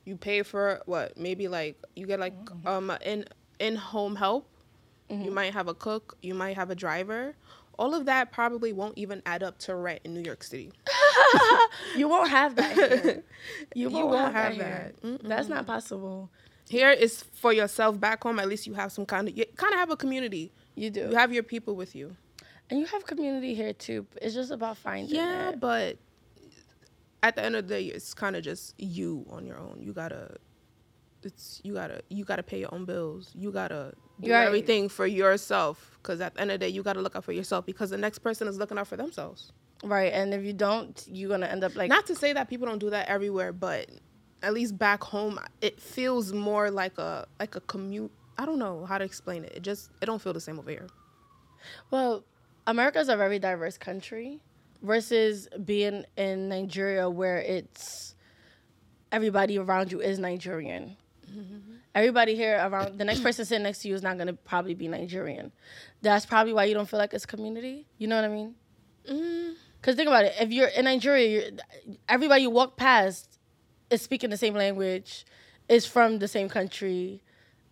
[0.04, 1.16] you pay for what?
[1.16, 2.66] Maybe like you get like mm-hmm.
[2.66, 3.24] um in
[3.59, 4.48] in home help.
[5.09, 5.35] You mm-hmm.
[5.35, 6.16] might have a cook.
[6.22, 7.35] You might have a driver.
[7.78, 10.72] All of that probably won't even add up to rent in New York City.
[11.96, 13.22] you won't have that here.
[13.74, 14.94] You won't, won't have, have that.
[15.02, 15.18] here.
[15.22, 16.30] That's not possible.
[16.68, 17.98] Here is for yourself.
[17.98, 20.52] Back home, at least you have some kind of you kind of have a community.
[20.76, 21.08] You do.
[21.10, 22.16] You have your people with you.
[22.70, 24.06] and you have community here too.
[24.20, 25.60] It's just about finding Yeah, it.
[25.60, 25.98] but
[27.22, 29.78] at the end of the day, it's kind of just you on your own.
[29.80, 30.37] You gotta,
[31.22, 33.30] it's you gotta you gotta pay your own bills.
[33.34, 34.46] You gotta do Right.
[34.46, 35.98] everything for yourself.
[36.02, 37.64] Because at the end of the day, you gotta look out for yourself.
[37.66, 39.52] Because the next person is looking out for themselves.
[39.82, 42.66] Right, and if you don't, you're gonna end up like Not to say that people
[42.66, 43.90] don't do that everywhere, but
[44.42, 48.12] at least back home, it feels more like a like a commute.
[48.38, 49.53] I don't know how to explain it.
[49.57, 50.87] It just it don't feel the same over here.
[51.90, 52.25] well,
[52.66, 54.40] America's a very diverse country
[54.83, 58.14] versus being in Nigeria where it's
[59.12, 60.97] everybody around you is Nigerian.
[61.94, 64.88] Everybody here around the next person sitting next to you is not gonna probably be
[64.88, 65.53] Nigerian.
[66.03, 67.87] That's probably why you don't feel like it's community.
[67.99, 68.55] You know what I mean?
[69.09, 70.35] Mm, Because think about it.
[70.40, 71.51] If you're in Nigeria, you're,
[72.09, 73.38] everybody you walk past
[73.90, 75.25] is speaking the same language,
[75.68, 77.23] is from the same country,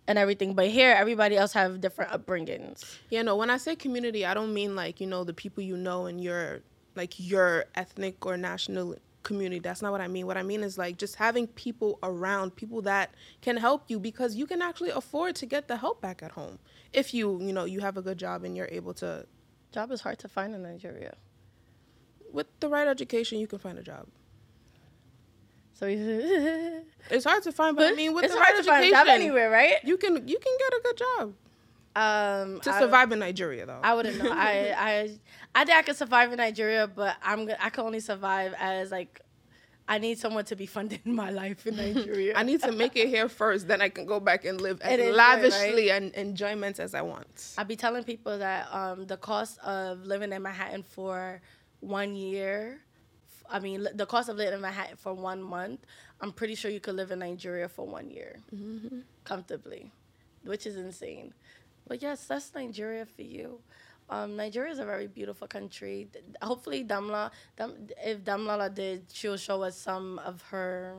[0.07, 0.53] and everything.
[0.55, 2.99] But here, everybody else have different upbringings.
[3.09, 5.77] Yeah, no, when I say community, I don't mean like, you know, the people you
[5.77, 6.61] know in your
[6.95, 9.59] like your ethnic or national community.
[9.59, 10.27] That's not what I mean.
[10.27, 14.35] What I mean is like just having people around, people that can help you because
[14.35, 16.59] you can actually afford to get the help back at home.
[16.93, 19.25] If you, you know, you have a good job and you're able to
[19.73, 21.15] Job is hard to find in Nigeria.
[22.31, 24.07] with the right education, you can find a job.
[25.73, 25.85] So
[27.09, 28.87] It's hard to find, but I mean with it's the hard right to find a
[28.87, 29.75] education, job anywhere, right?
[29.83, 31.33] you can you can get a good job.
[31.95, 33.79] Um, To I- survive in Nigeria though.
[33.83, 34.31] I wouldn't know.
[34.31, 35.19] I I
[35.53, 39.21] I think I could survive in Nigeria, but I'm I can only survive as like
[39.87, 42.33] I need someone to be funding my life in Nigeria.
[42.37, 44.97] I need to make it here first, then I can go back and live as
[44.97, 47.53] And lavishly and enjoyment as I want.
[47.57, 51.41] I be telling people that um, the cost of living in Manhattan for
[51.81, 52.79] one year,
[53.53, 55.81] I mean, the cost of living in Manhattan for one month,
[56.21, 58.39] I'm pretty sure you could live in Nigeria for one year
[59.23, 59.91] comfortably,
[60.43, 61.33] which is insane.
[61.87, 63.59] But yes, that's Nigeria for you.
[64.09, 66.09] Um, Nigeria is a very beautiful country.
[66.41, 70.95] Hopefully, Damla, Dam, if Damlala did, she'll show us some of her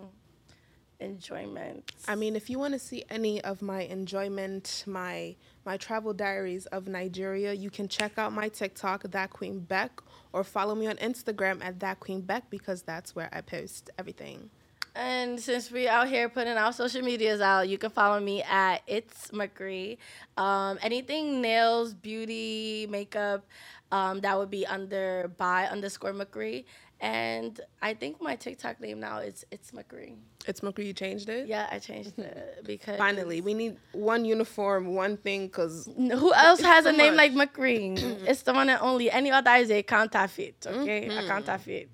[1.04, 1.92] enjoyment.
[2.08, 6.66] I mean, if you want to see any of my enjoyment, my my travel diaries
[6.66, 10.00] of Nigeria, you can check out my TikTok, That Queen Beck,
[10.32, 14.50] or follow me on Instagram at That Queen Beck because that's where I post everything.
[14.96, 18.82] And since we out here putting our social medias out, you can follow me at
[18.86, 19.98] it's Mukri.
[20.36, 23.44] Um, anything nails, beauty, makeup,
[23.90, 26.64] um, that would be under by underscore Mukri.
[27.04, 30.14] And I think my TikTok name now is it's Mukri.
[30.46, 31.46] It's Mukri, you changed it?
[31.46, 36.60] Yeah, I changed it because Finally, we need one uniform, one thing, because Who else
[36.72, 37.98] has a name like Mukri?
[38.26, 39.10] it's the one and only.
[39.10, 40.66] Any other is a counterfeit.
[40.66, 41.18] Okay, Mm-hmm.
[41.24, 41.90] a counterfeit.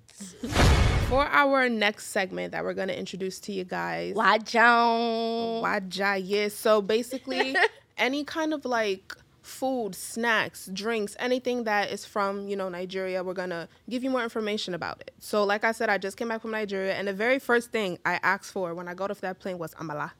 [1.09, 4.15] for our next segment that we're going to introduce to you guys.
[4.15, 5.61] Wá Jęun.
[5.61, 6.53] Waja, yes.
[6.53, 7.53] So basically,
[7.97, 9.13] any kind of like
[9.51, 14.23] food, snacks, drinks, anything that is from, you know, Nigeria, we're gonna give you more
[14.23, 15.11] information about it.
[15.19, 17.99] So like I said, I just came back from Nigeria and the very first thing
[18.05, 20.11] I asked for when I got off that plane was amala.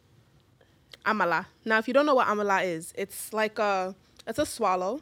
[1.05, 1.45] Amala.
[1.65, 3.95] Now if you don't know what amala is, it's like a
[4.27, 5.01] it's a swallow.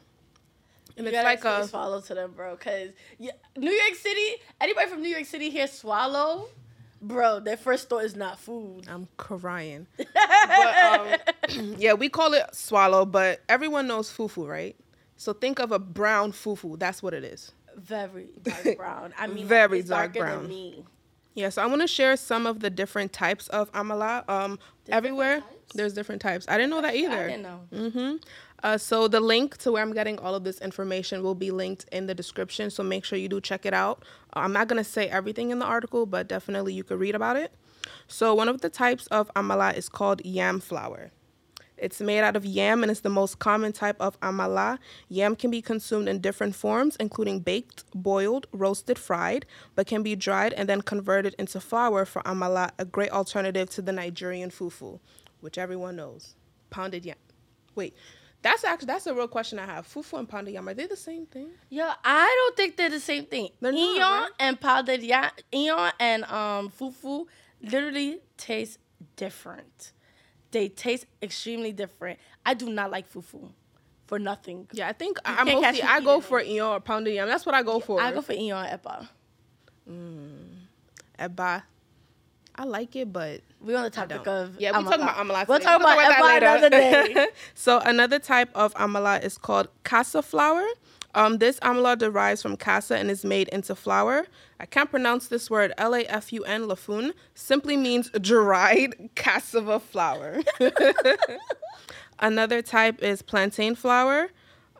[0.96, 2.56] And You it's like a swallow to them, bro.
[2.56, 6.48] Cause New York City, anybody from New York City here swallow,
[7.00, 7.40] bro.
[7.40, 8.86] Their first thought is not food.
[8.88, 9.86] I'm crying.
[9.96, 11.18] but
[11.50, 14.76] um, yeah, we call it swallow, but everyone knows fufu, right?
[15.16, 16.78] So think of a brown fufu.
[16.78, 17.52] That's what it is.
[17.76, 19.14] Very dark brown.
[19.18, 20.48] I mean, Very it's dark brown.
[20.48, 20.84] Me.
[21.34, 24.28] Yeah, so I want to share some of the different types of amala.
[24.28, 24.58] Um,
[24.88, 25.72] everywhere types?
[25.74, 26.46] there's different types.
[26.48, 27.28] I didn't know that I either.
[27.28, 27.60] didn't know.
[27.72, 28.16] Mm-hmm.
[28.62, 31.86] Uh, so the link to where I'm getting all of this information will be linked
[31.92, 32.70] in the description.
[32.70, 34.04] So make sure you do check it out.
[34.34, 37.36] Uh, I'm not gonna say everything in the article, but definitely you could read about
[37.36, 37.52] it.
[38.06, 41.10] So one of the types of amala is called yam flour.
[41.80, 44.78] It's made out of yam and it's the most common type of amala.
[45.08, 50.14] Yam can be consumed in different forms, including baked, boiled, roasted, fried, but can be
[50.14, 55.00] dried and then converted into flour for amala, a great alternative to the Nigerian fufu,
[55.40, 56.34] which everyone knows.
[56.68, 57.16] Pounded yam.
[57.74, 57.94] Wait,
[58.42, 59.86] that's actually that's a real question I have.
[59.86, 61.48] Fufu and pounded yam are they the same thing?
[61.68, 63.48] Yeah, I don't think they're the same thing.
[63.60, 64.30] They're not, Eon right?
[64.40, 67.26] and powdered ya, Eon and um fufu
[67.62, 68.78] literally taste
[69.16, 69.92] different.
[70.50, 72.18] They taste extremely different.
[72.44, 73.50] I do not like fufu
[74.06, 74.66] for nothing.
[74.72, 77.28] Yeah, I think I, mostly I go for eon or pounded yam.
[77.28, 78.00] That's what I go for.
[78.00, 79.08] I go for Eon Epa.
[81.18, 81.62] Eba.
[82.60, 85.48] I like it, but We're on the topic of Yeah, we'll talk about amala.
[85.48, 85.70] We'll today.
[85.70, 87.26] talk about that Epa another day.
[87.54, 90.66] so another type of amala is called casa flour.
[91.14, 94.26] Um, this amala derives from casa and is made into flour.
[94.60, 95.72] I can't pronounce this word.
[95.78, 100.42] L a f u n lafun simply means dried cassava flour.
[102.18, 104.28] Another type is plantain flour.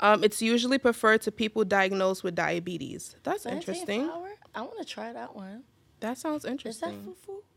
[0.00, 3.16] Um, it's usually preferred to people diagnosed with diabetes.
[3.22, 4.04] That's Plantain interesting.
[4.04, 4.30] flour?
[4.54, 5.64] I want to try that one.
[6.00, 6.88] That sounds interesting.
[6.90, 7.34] Is that interesting.
[7.36, 7.49] fufu?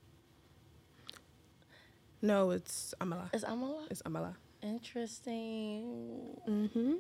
[2.23, 3.33] No, it's amala.
[3.35, 3.81] Is amala?
[3.91, 4.33] It's amala.
[4.61, 6.39] Interesting.
[6.47, 6.93] Mm-hmm.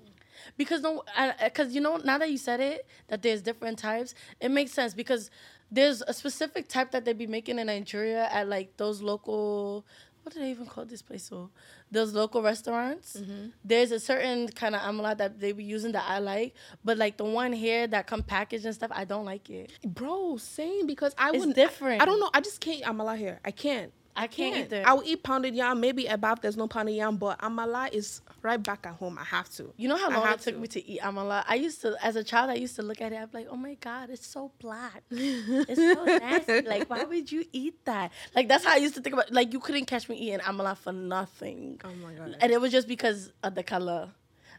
[0.57, 1.03] Because no,
[1.41, 4.93] because you know, now that you said it, that there's different types, it makes sense
[4.93, 5.31] because
[5.71, 9.85] there's a specific type that they be making in Nigeria at like those local.
[10.23, 11.23] What do they even call this place?
[11.23, 11.49] So,
[11.91, 13.17] those local restaurants.
[13.63, 17.17] There's a certain kind of amala that they be using that I like, but like
[17.17, 19.71] the one here that come packaged and stuff, I don't like it.
[19.85, 21.55] Bro, same because I It's wouldn't.
[21.55, 22.01] different.
[22.01, 22.29] I, I don't know.
[22.33, 23.39] I just can't amala here.
[23.45, 23.91] I can't.
[24.15, 24.83] I can't either.
[24.85, 28.61] I will eat pounded yam, maybe above there's no pounded yam, but amala is right
[28.61, 29.17] back at home.
[29.17, 29.73] I have to.
[29.77, 30.59] You know how long it took to.
[30.59, 31.43] me to eat amala?
[31.47, 33.15] I used to, as a child, I used to look at it.
[33.15, 35.03] I'm like, oh my god, it's so black.
[35.11, 36.61] It's so nasty.
[36.61, 38.11] Like, why would you eat that?
[38.35, 39.31] Like, that's how I used to think about.
[39.31, 41.79] Like, you couldn't catch me eating amala for nothing.
[41.83, 42.37] Oh my god.
[42.39, 44.09] And it was just because of the color.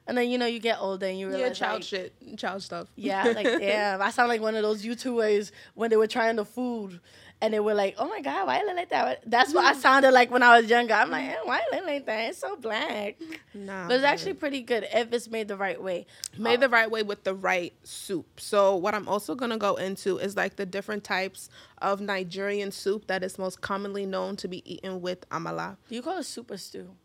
[0.07, 2.63] And then you know you get older and you realize, yeah, child like, shit, child
[2.63, 2.89] stuff.
[2.95, 6.45] yeah, like damn, I sound like one of those YouTubers when they were trying the
[6.45, 7.01] food.
[7.45, 9.75] And they were like, "Oh my God, why you look like that?" That's what I
[9.75, 10.95] sounded like when I was younger.
[10.95, 12.21] I'm like, eh, "Why you look like that?
[12.31, 13.17] It's so black."
[13.53, 16.07] Nah, But it's actually pretty good if it's made the right way.
[16.39, 18.41] made the right way with the right soup.
[18.41, 21.51] So what I'm also gonna go into is like the different types
[21.83, 25.77] of Nigerian soup that is most commonly known to be eaten with amala.
[25.89, 26.97] Do you call it soup or stew?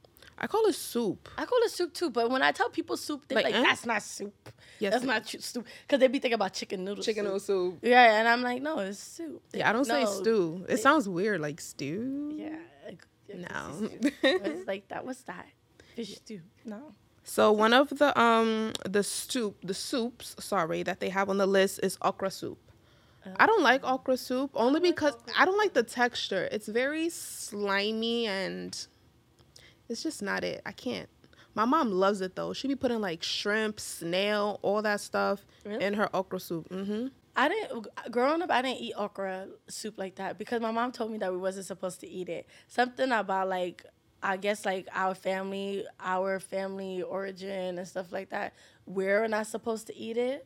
[0.41, 1.27] I call it soup.
[1.37, 3.61] I call it soup too, but when I tell people soup, they're Like, like, eh?
[3.61, 4.49] "That's not soup.
[4.79, 7.03] Yes, That's not ch- soup." Because they be thinking about chicken noodle.
[7.03, 7.33] Chicken soup.
[7.33, 7.79] noodle soup.
[7.81, 9.41] Yeah, and I'm like, no, it's soup.
[9.53, 10.65] Yeah, I don't say stew.
[10.69, 12.31] It sounds weird, like stew.
[12.35, 12.57] Yeah.
[12.85, 13.89] like, No.
[14.23, 15.05] it's like that.
[15.05, 15.45] What's that?
[15.95, 16.41] Fish stew.
[16.65, 16.93] No.
[17.23, 21.45] So one of the um the soup the soups sorry that they have on the
[21.45, 22.57] list is okra soup.
[23.37, 26.47] I don't like okra soup only because I don't like the texture.
[26.51, 28.73] It's very slimy and
[29.89, 30.61] it's just not it.
[30.65, 31.09] I can't.
[31.55, 32.53] My mom loves it though.
[32.53, 35.83] She be putting like shrimp, snail, all that stuff Really?
[35.83, 36.67] in her okra soup.
[36.71, 38.51] hmm I didn't growing up.
[38.51, 41.65] I didn't eat okra soup like that because my mom told me that we wasn't
[41.65, 42.47] supposed to eat it.
[42.67, 43.85] Something about like
[44.21, 48.53] I guess like our family, our family origin and stuff like that.
[48.85, 50.45] We're not supposed to eat it.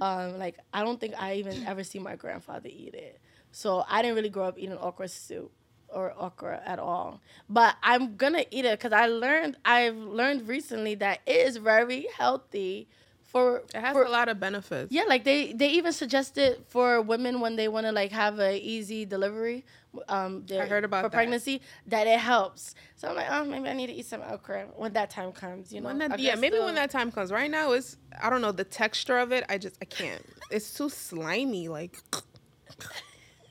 [0.00, 3.18] Um, like I don't think I even ever see my grandfather eat it.
[3.52, 5.52] So I didn't really grow up eating okra soup
[5.92, 7.20] or okra at all.
[7.48, 12.06] But I'm gonna eat it because I learned I've learned recently that it is very
[12.16, 12.88] healthy
[13.22, 14.90] for It has for, a lot of benefits.
[14.92, 18.54] yeah, like they they even suggested for women when they want to like have an
[18.54, 19.64] easy delivery,
[20.08, 21.16] um, their- heard about for that.
[21.16, 22.74] pregnancy that it helps.
[22.96, 25.72] So I'm like, oh, maybe I need to eat some okra when that time comes.
[25.72, 27.30] You know, that, yeah, maybe still- when that time comes.
[27.30, 29.44] Right now, it's I don't know the texture of it.
[29.48, 30.24] I just I can't.
[30.50, 31.68] It's too slimy.
[31.68, 31.98] Like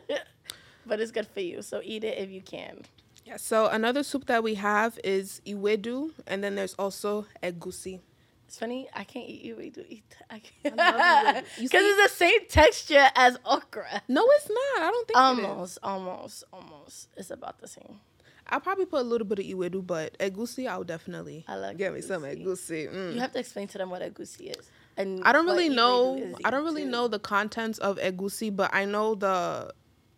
[0.91, 1.63] but it's good for you.
[1.63, 2.83] So eat it if you can.
[3.25, 8.01] Yeah, so another soup that we have is ewedu, and then there's also egusi.
[8.49, 8.89] It's funny.
[8.93, 9.55] I can't eat you.
[9.55, 10.17] We do eat.
[10.29, 14.03] I can't because it's the same texture as okra.
[14.09, 14.83] No, it's not.
[14.83, 15.49] I don't think it is.
[15.49, 17.09] Almost, almost, almost.
[17.17, 18.01] It's about the same.
[18.49, 21.95] I'll probably put a little bit of ewedu, but egusi, I'll definitely I like get
[21.95, 22.43] me some egusi.
[22.45, 22.93] egusi.
[22.93, 23.15] Mm.
[23.15, 24.69] You have to explain to them what egusi is.
[24.97, 26.35] And I don't really know.
[26.45, 26.91] I don't really too.
[26.91, 29.73] know the contents of egusi, but I know the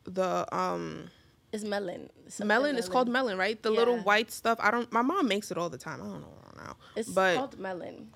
[0.04, 1.10] the um
[1.52, 2.10] It's melon.
[2.28, 2.76] Something melon.
[2.76, 3.60] is called melon, right?
[3.62, 4.58] The little white stuff.
[4.60, 4.90] I don't.
[4.92, 6.00] My mom makes it all the time.
[6.00, 6.76] I don't know now.
[6.96, 8.08] It's but called melon.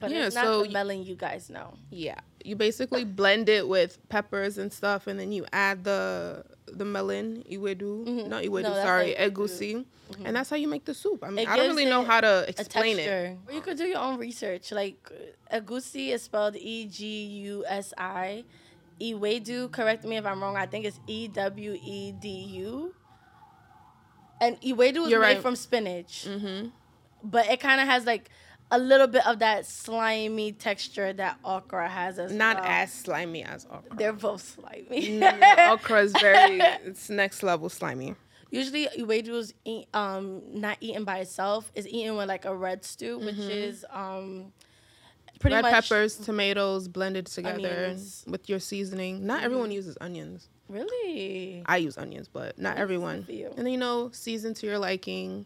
[0.00, 1.74] But Yeah, it's not so the melon you guys know.
[1.90, 6.84] Yeah, you basically blend it with peppers and stuff, and then you add the the
[6.86, 8.28] melon ewedu, Mhm.
[8.28, 9.84] not ewedu, No, sorry, egusi,
[10.24, 11.22] and that's how you make the soup.
[11.22, 13.36] I mean, I don't really know how to explain it.
[13.52, 14.72] you could do your own research.
[14.72, 14.96] Like
[15.52, 18.44] egusi is spelled E G U S I.
[19.02, 20.56] Ewedu, correct me if I'm wrong.
[20.56, 22.94] I think it's E W E D U.
[24.40, 25.42] And ewedu is You're made right.
[25.42, 26.68] from spinach, hmm
[27.24, 28.30] but it kind of has like
[28.72, 32.64] a little bit of that slimy texture that okra has as Not well.
[32.66, 33.96] as slimy as okra.
[33.96, 35.20] They're both slimy.
[35.20, 38.16] Mm, okra is very it's next level slimy.
[38.50, 41.70] Usually, ewedu is eat, um not eaten by itself.
[41.76, 44.52] It's eaten with like a red stew, which is um
[45.42, 48.24] pretty Red much peppers, tomatoes blended together Onions.
[48.26, 49.26] with your seasoning.
[49.26, 50.48] Not everyone uses onions.
[50.68, 53.26] Really, I use onions, but not everyone.
[53.28, 53.48] you.
[53.56, 55.44] And then you know, season to your liking.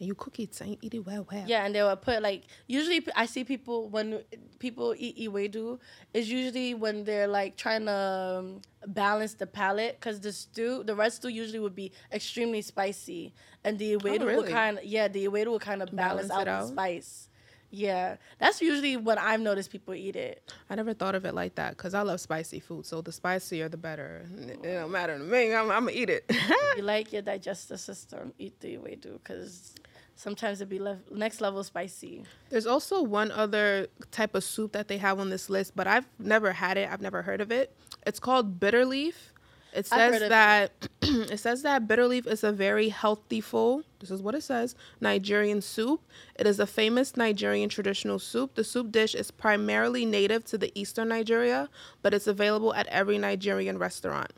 [0.00, 1.44] And you cook it and eat it well, well.
[1.46, 1.64] yeah.
[1.64, 4.22] And they will put like usually I see people when
[4.58, 5.78] people eat ewedu
[6.12, 7.92] is usually when they're like trying to
[8.40, 13.32] um, balance the palate because the stew, the red stew usually would be extremely spicy,
[13.62, 14.50] and the ewedu will Oh, really?
[14.52, 16.62] kind of yeah the ewedu will kind of balance, Balance out, out?
[16.62, 17.28] the spice.
[17.74, 20.52] Yeah, that's usually what I've noticed people eat it.
[20.68, 22.84] I never thought of it like that because I love spicy food.
[22.84, 24.26] So the spicier, the better.
[24.36, 25.54] It don't matter to me.
[25.54, 26.30] I'm, I'm gonna eat it.
[26.76, 29.74] you like your digestive system, eat the ewedu because
[30.16, 32.24] sometimes it be next level spicy.
[32.50, 36.06] There's also one other type of soup that they have on this list, but I've
[36.18, 36.90] never had it.
[36.92, 37.74] I've never heard of it.
[38.06, 39.31] It's called bitter leaf.
[39.72, 40.70] It says that
[41.02, 43.82] it says that bitter leaf is a very healthy full.
[44.00, 44.74] This is what it says.
[45.00, 46.02] Nigerian soup.
[46.34, 48.54] It is a famous Nigerian traditional soup.
[48.54, 51.70] The soup dish is primarily native to the eastern Nigeria,
[52.02, 54.32] but it's available at every Nigerian restaurant.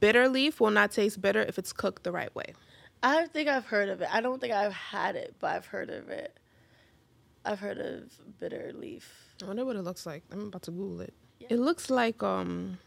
[0.00, 2.54] Bitter leaf will not taste bitter if it's cooked the right way.
[3.04, 4.08] I think I've heard of it.
[4.12, 6.38] I don't think I've had it, but I've heard of it.
[7.44, 9.34] I've heard of bitter leaf.
[9.42, 10.22] I wonder what it looks like.
[10.32, 11.14] I'm about to Google it.
[11.40, 11.48] Yeah.
[11.50, 12.78] It looks like um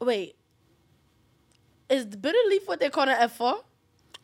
[0.00, 0.36] Wait,
[1.88, 3.62] is the bitter leaf what they call an F4?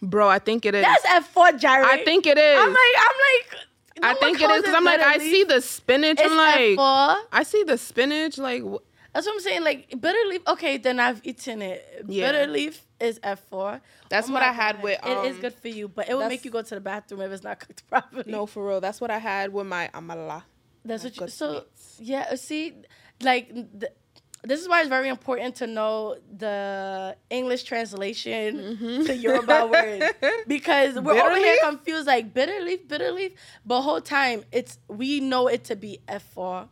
[0.03, 0.83] bro, I think it is.
[0.85, 1.85] That's F4, Jerry.
[1.85, 2.59] I think it is.
[2.59, 3.67] I'm like, I'm like.
[4.03, 5.31] no I think it is because I'm like, I leaf.
[5.31, 6.19] see the spinach.
[6.21, 7.17] It's I'm like, F4.
[7.33, 8.39] I see the spinach.
[8.39, 8.79] Like, wh-
[9.13, 9.63] That's what I'm saying.
[9.63, 10.41] Like bitter leaf.
[10.49, 12.05] Okay, then I've eaten it.
[12.09, 12.33] Yeah.
[12.33, 13.81] Bitter leaf is F4.
[14.09, 14.85] That's Oh what I had God.
[14.85, 16.81] with, it is um, good for you, but it will make you go to the
[16.81, 18.25] bathroom if it's not cooked properly.
[18.33, 18.81] no, for real.
[18.81, 20.45] That's what I had with my amala.
[20.85, 21.29] That's my what you.
[21.29, 21.97] So sweets.
[22.01, 22.75] yeah, see,
[23.23, 23.93] like th-
[24.43, 30.05] this is why it's very important to know the English translation to Yoruba words
[30.47, 31.19] because we're Mm-hmm.
[31.19, 32.07] Bitter over here confused.
[32.07, 33.33] Like bitter leaf, bitter leaf,
[33.67, 36.69] but whole time it's we know it to be F four,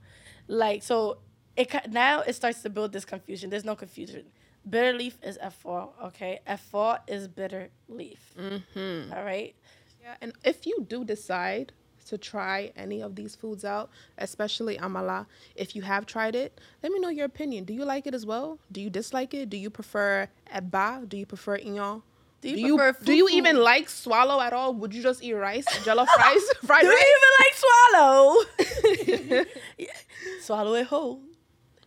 [0.47, 1.19] like so.
[1.57, 3.51] It now it starts to build this confusion.
[3.51, 4.25] There's no confusion.
[4.69, 5.91] Bitter leaf is F four.
[6.05, 8.35] Okay, F four is bitter leaf.
[8.39, 9.12] Mm-hmm.
[9.12, 9.55] All right.
[10.01, 11.73] Yeah, and if you do decide
[12.09, 16.93] to try any of these foods out, especially amala, if you have tried it, let
[16.93, 17.65] me know your opinion.
[17.65, 18.59] Do you like it as well?
[18.73, 19.51] Do you dislike it?
[19.51, 21.09] Do you prefer eba?
[21.09, 22.03] Do you prefer inyo?
[22.41, 24.73] Do you do you, do you even like swallow at all?
[24.75, 26.99] Would you just eat rice, jollof rice, fried Do rice?
[26.99, 29.45] Do you even like swallow?
[30.41, 31.21] Swallow it whole.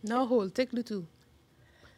[0.02, 1.06] No, hold, take the two.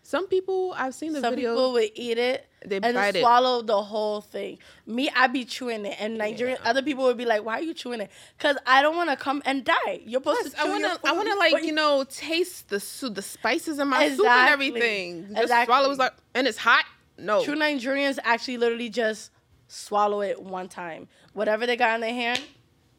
[0.06, 1.48] Some people I've seen the Some video.
[1.50, 3.20] Some people would eat it They and bite it.
[3.22, 4.58] swallow the whole thing.
[4.86, 7.72] Me, I be chewing it, and Nigerian other people would be like, "Why are you
[7.72, 10.02] chewing it?" Because I don't want to come and die.
[10.04, 10.60] You're supposed Plus, to.
[10.60, 13.78] I want to, I want to like before you know taste the soup, the spices
[13.78, 14.52] in my soup and Exactly.
[14.52, 15.26] everything.
[15.30, 15.72] Just Exactly.
[15.72, 16.84] swallow it like, and it's hot.
[17.16, 19.30] No, True Nigerians actually literally just
[19.68, 21.08] swallow it one time.
[21.32, 22.42] Whatever they got in their hand,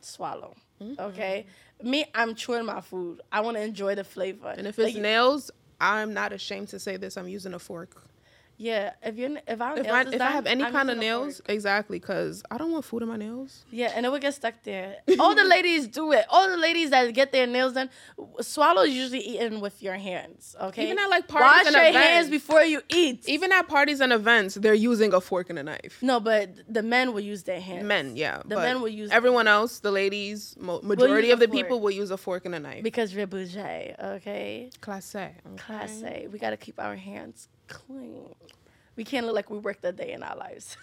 [0.02, 0.56] swallow.
[0.82, 1.00] Mm-hmm.
[1.02, 1.46] Okay.
[1.84, 3.22] Me, I'm chewing my food.
[3.32, 4.48] I want to enjoy the flavor.
[4.58, 7.18] and if it's Like, nails, I'm not ashamed to say this.
[7.18, 8.02] I'm using a fork.
[8.58, 12.00] Yeah, if you're if I If I if I have any kind of nails, exactly,
[12.00, 13.66] because I don't want food in my nails.
[13.70, 14.98] Yeah, and it would get stuck there.
[15.20, 16.26] All the ladies do it.
[16.30, 17.90] All the ladies that get their nails done,
[18.42, 20.56] swallow is usually eaten with your hands.
[20.62, 22.08] Okay, Even at, like, parties wash and your events.
[22.08, 23.28] hands before you eat.
[23.28, 25.98] Even at parties and events, they're using a fork and a knife.
[26.02, 27.84] no, but the men will use their hands.
[27.86, 28.42] Men, yeah.
[28.46, 32.12] The men will use- Everyone else, the ladies, mo- majority of the people will use
[32.12, 32.84] a fork and a knife.
[32.84, 33.94] because we're bougie.
[34.00, 35.32] Okay, Class A.
[35.58, 36.28] class A.
[36.32, 38.34] We gotta keep our hands clean.
[38.96, 40.78] We can't look like we worked a day in our lives.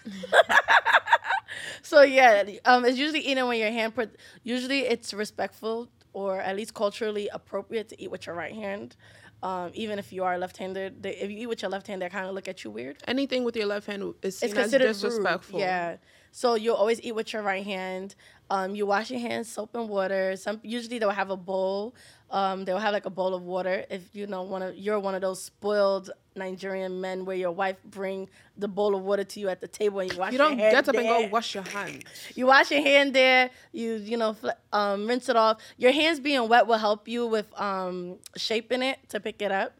[1.81, 3.95] so yeah, um, it's usually eaten when your hand.
[3.95, 8.95] Put, usually, it's respectful or at least culturally appropriate to eat with your right hand.
[9.41, 12.07] Um, even if you are left-handed, they, if you eat with your left hand, they
[12.07, 12.97] kind of look at you weird.
[13.07, 15.59] Anything with your left hand is seen It's as considered disrespectful.
[15.59, 15.65] Rude.
[15.65, 15.97] Yeah.
[16.31, 18.15] So you'll always eat with your right hand.
[18.49, 20.35] Um, you wash your hands, soap and water.
[20.37, 21.93] Some usually they'll have a bowl.
[22.33, 23.85] Um, they'll have like a bowl of water.
[23.91, 27.77] If you know one of you're one of those spoiled Nigerian men where your wife
[27.85, 28.27] bring
[28.57, 30.87] the bowl of water to you at the table and you wash You don't get
[30.89, 32.03] up and go wash your hands.
[32.35, 33.51] You wash your hand there.
[33.71, 35.57] You you know fl- um, rinse it off.
[35.77, 39.73] Your hands being wet will help you with um, shaping it to pick it up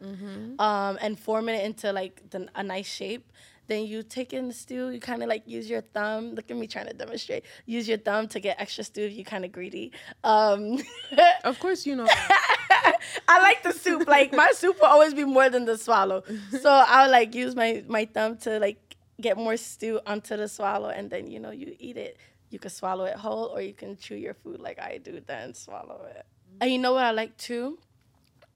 [0.60, 3.32] um, and forming it into like the, a nice shape.
[3.66, 4.90] Then you take in the stew.
[4.90, 6.34] You kind of like use your thumb.
[6.34, 7.44] Look at me trying to demonstrate.
[7.66, 9.92] Use your thumb to get extra stew if you kind of greedy.
[10.22, 10.78] Um,
[11.44, 12.06] Of course, you know.
[13.28, 14.06] I like the soup.
[14.08, 16.22] Like my soup will always be more than the swallow.
[16.60, 20.88] So I'll like use my my thumb to like get more stew onto the swallow,
[20.88, 22.18] and then you know you eat it.
[22.50, 25.54] You can swallow it whole, or you can chew your food like I do, then
[25.54, 26.24] swallow it.
[26.60, 27.78] And you know what I like too?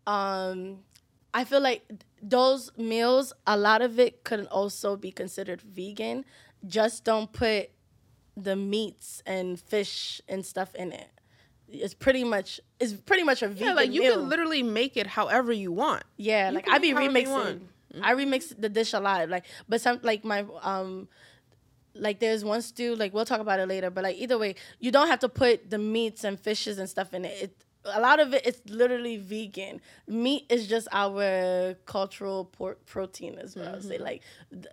[0.07, 0.79] Um,
[1.35, 1.83] I feel like
[2.23, 6.25] those meals, a lot of it could also be considered vegan.
[6.67, 7.71] Just don't put
[8.37, 11.09] the meats and fish and stuff in it.
[11.71, 14.15] It's pretty much it's pretty much a vegan yeah, like you meal.
[14.15, 16.03] can literally make it however you want.
[16.17, 17.31] Yeah, You like I be make however you remixing.
[17.31, 17.63] want.
[18.03, 19.29] I remix the dish a lot.
[19.29, 21.09] Like, but some like my um,
[21.95, 22.95] like there's one stew.
[22.97, 23.91] Like we'll talk about it later.
[23.91, 27.13] But like either way, you don't have to put the meats and fishes and stuff
[27.15, 27.43] in it.
[27.43, 29.81] It a lot of it is literally vegan.
[30.07, 33.81] Meat is just our cultural por- protein as well.
[33.81, 34.05] Say mm-hmm.
[34.05, 34.23] like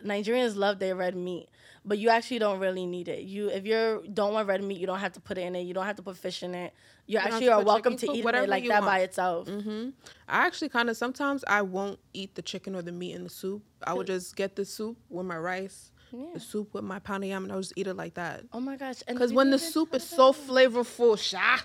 [0.04, 1.50] Nigerians love their red meat,
[1.84, 3.24] but you actually don't really need it.
[3.24, 5.62] You if you don't want red meat, you don't have to put it in it.
[5.62, 6.74] You don't have to put fish in it.
[7.08, 9.02] You don't actually are welcome to eat it like you that by want.
[9.04, 9.48] itself.
[9.48, 9.90] Mm-hmm.
[10.28, 13.30] I actually kind of sometimes I won't eat the chicken or the meat in the
[13.30, 13.64] soup.
[13.84, 15.92] I would just get the soup with my rice,
[16.34, 18.44] the soup with my pound of yam, and I'll just eat it like that.
[18.54, 19.04] Oh my gosh!
[19.08, 21.60] Because when the soup is so flavorful, sha,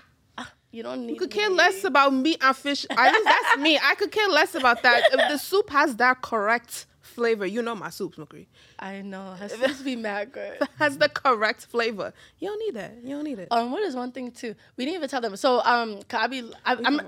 [0.71, 1.55] you don't need you could care me.
[1.55, 2.85] less about meat and fish.
[2.89, 3.77] At least that's me.
[3.81, 5.03] I could care less about that.
[5.11, 8.47] If the soup has that correct flavor, you know my soup, Smokey.
[8.79, 9.33] I know.
[9.33, 10.57] Has to be mad good.
[10.79, 12.13] Has the correct flavor.
[12.39, 12.97] You don't need that.
[13.03, 13.49] You don't need it.
[13.51, 14.55] Um, what is one thing too?
[14.77, 15.35] We didn't even tell them.
[15.35, 17.01] So um, Kabi, I, I'm,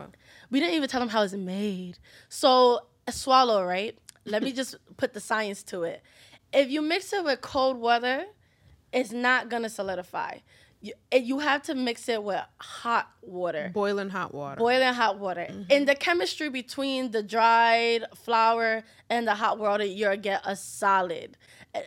[0.52, 1.98] we didn't even tell them how it's made.
[2.30, 3.98] So a swallow, right?
[4.26, 6.02] Let me just put the science to it.
[6.54, 8.26] If you mix it with cold water,
[8.92, 10.38] it's not gonna solidify.
[10.84, 13.72] You, you have to mix it with hot water.
[13.74, 14.58] Boiling hot water.
[14.60, 15.48] boiling hot water.
[15.50, 15.72] Mm-hmm.
[15.72, 21.38] In the chemistry between the dried flour and the hot water, you'll get a solid.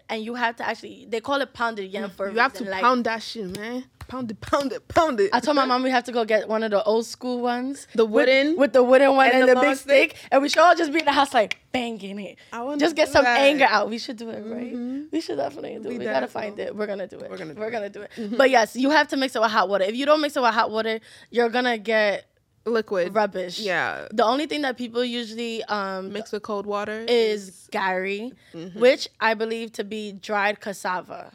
[0.08, 2.52] And you have to actually, they call it pounded yam mm, for a you have
[2.54, 3.84] to like- pound that shit, man.
[4.08, 5.30] Pound it, pound it, pound it.
[5.32, 7.88] I told my mom we have to go get one of the old school ones.
[7.96, 8.56] The wooden?
[8.56, 10.10] With, the wooden one And and, the the, big stick.
[10.16, 10.28] stick?
[10.30, 12.38] And we should all just be in the house like banging it.
[12.52, 13.40] I wanna Just get some that.
[13.40, 13.90] anger out.
[13.90, 14.72] We should do it, right?
[14.72, 15.06] Mm-hmm.
[15.10, 15.98] We should definitely do We it.
[15.98, 16.76] We gotta find it.
[16.76, 17.28] We're gonna do it.
[17.30, 17.72] We're gonna do We're it.
[17.72, 18.10] gonna do it.
[18.16, 18.36] Mm-hmm.
[18.36, 19.84] But yes, you have to mix it with hot water.
[19.84, 21.00] If you don't mix it with hot water,
[21.32, 22.26] you're gonna get
[22.66, 23.14] Liquid.
[23.14, 23.58] rubbish.
[23.60, 24.08] Yeah.
[24.12, 28.78] The only thing that people usually um Mixed with cold water is gari, Mm-hmm.
[28.80, 31.32] which I believe to be dried cassava.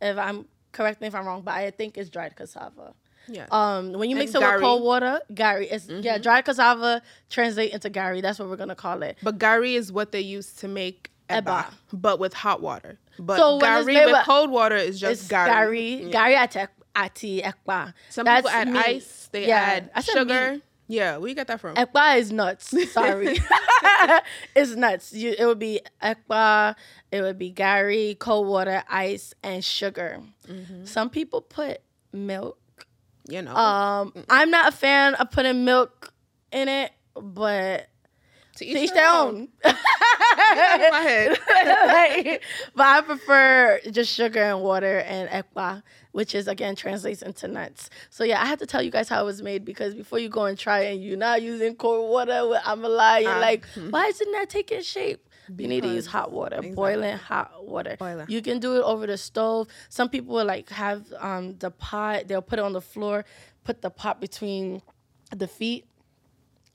[0.00, 2.94] If I'm correct me if I'm wrong, but I think it's dried cassava.
[3.26, 3.46] yeah.
[3.50, 4.52] Um, when you mix And it gari.
[4.54, 8.20] with cold water, gari is yeah, dried cassava translate into gari.
[8.22, 9.16] That's what we're gonna call it.
[9.22, 11.64] But gari is what they use to make eba, Eba.
[11.92, 12.98] but with hot water.
[13.18, 15.46] But So gari with with- cold water is just It's gari.
[15.46, 16.14] Gary, Yeah.
[16.16, 17.94] gari ati, ati ekpa.
[18.10, 18.84] Some That's people add meat.
[18.86, 19.28] ice.
[19.32, 19.58] They Yeah.
[19.60, 20.60] add I sugar.
[20.90, 21.74] Yeah, where you get that from?
[21.76, 22.74] Ekpa is nuts.
[22.92, 23.38] Sorry,
[24.56, 25.12] it's nuts.
[25.12, 26.74] You, it would be ekpa.
[27.12, 30.20] It would be gari, cold water, ice, and sugar.
[30.48, 30.86] Mm-hmm.
[30.86, 31.82] Some people put
[32.12, 32.58] milk.
[33.28, 36.12] you know, Um, I'm not a fan of putting milk
[36.52, 37.88] in it, but
[38.56, 39.48] to to each their own.
[39.64, 41.38] Out of my head.
[41.38, 42.42] Like,
[42.74, 45.82] but I prefer just sugar and water and ekpa,
[46.18, 47.90] which is again translates into nuts.
[48.10, 50.28] So yeah, I had to tell you guys how it was made because before you
[50.28, 53.38] go and try it, and you're not using cold water with amala, you're Ah.
[53.50, 55.22] like, why isn't that taking shape?
[55.56, 56.74] You need to use hot water, exactly.
[56.74, 57.96] boiling hot water.
[57.98, 58.26] Boiling.
[58.28, 59.68] You can do it over the stove.
[59.88, 62.26] Some people will like have um, the pot.
[62.26, 63.24] They'll put it on the floor,
[63.64, 64.82] put the pot between
[65.34, 65.86] the feet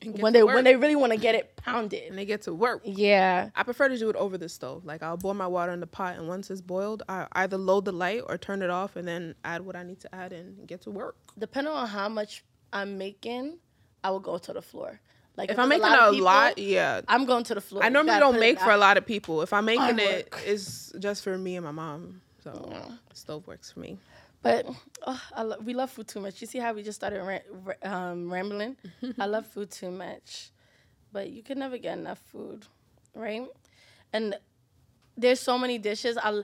[0.05, 2.03] when they when they really want to get it pounded.
[2.09, 2.81] and they get to work.
[2.85, 3.49] Yeah.
[3.55, 4.85] I prefer to do it over the stove.
[4.85, 7.85] Like I'll boil my water in the pot, and once it's boiled, I either load
[7.85, 10.67] the light or turn it off, and then add what I need to add and
[10.67, 11.15] get to work.
[11.37, 13.57] depending on how much I'm making,
[14.03, 14.99] I will go to the floor.
[15.35, 17.01] Like If I'm there's making lot a of people, lot, yeah.
[17.07, 17.83] I'm going to the floor.
[17.83, 19.41] I normally don't make for a lot of people.
[19.41, 20.43] If I'm making it, work.
[20.45, 22.21] it's just for me and my mom.
[22.43, 23.97] So the stove works for me.
[24.43, 24.67] But
[25.07, 26.41] oh, I lo- we love food too much.
[26.41, 28.75] You see how we just started ra- ra- um, rambling?
[29.19, 30.51] I love food too much,
[31.11, 32.65] but you can never get enough food,
[33.15, 33.47] right?
[34.11, 34.35] And
[35.17, 36.17] there's so many dishes.
[36.21, 36.41] I,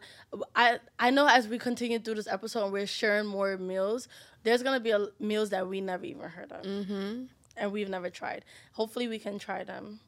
[0.56, 4.08] I, I know as we continue through this episode and we're sharing more meals,
[4.44, 7.24] there's gonna be a, meals that we never even heard of, mm-hmm.
[7.58, 8.46] and we've never tried.
[8.74, 10.00] Hopefully, we can try them.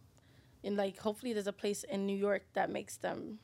[0.64, 3.40] And like, hopefully, there's a place in New York that makes them.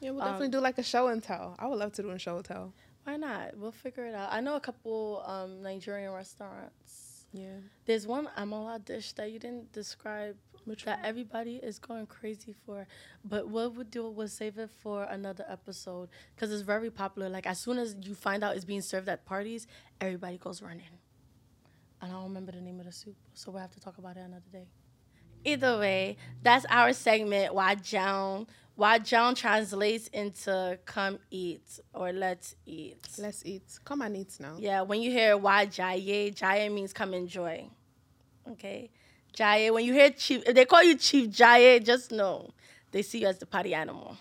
[0.00, 1.56] Yeah, we'll Um, definitely do like a show and tell.
[1.58, 2.72] I would love to do a show and tell.
[3.04, 3.56] Why not?
[3.56, 4.28] We'll figure it out.
[4.32, 7.26] I know a couple um, Nigerian restaurants.
[7.32, 7.56] Yeah.
[7.86, 12.86] There's one amala dish that you didn't describe Which that everybody is going crazy for.
[13.24, 17.28] But what we'll do was save it for another episode because it's very popular.
[17.28, 19.66] Like as soon as you find out it's being served at parties,
[20.00, 20.86] everybody goes running.
[22.00, 24.16] And I don't remember the name of the soup, so we'll have to talk about
[24.16, 24.68] it another day.
[25.44, 27.54] Either way, that's our segment.
[28.78, 29.04] Wá Jęun.
[29.04, 33.78] John translates into "come eat" or "let's eat." Let's eat.
[33.84, 34.56] Come and eat now.
[34.58, 37.68] Yeah, when you hear why Jaye, Jaye means come enjoy.
[38.50, 38.90] Okay.
[39.36, 42.50] Jaye, when you hear Chief, if they call you Chief Jaye, just know
[42.90, 44.16] they see you as the party animal.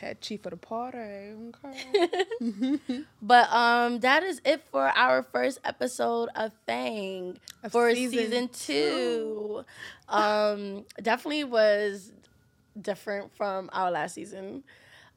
[0.00, 0.98] Head chief of the party.
[0.98, 2.78] Okay.
[3.22, 8.48] but um that is it for our first episode of Fang Of for season season,
[8.48, 9.64] two.
[10.08, 12.12] um definitely was
[12.82, 14.64] different from our last season.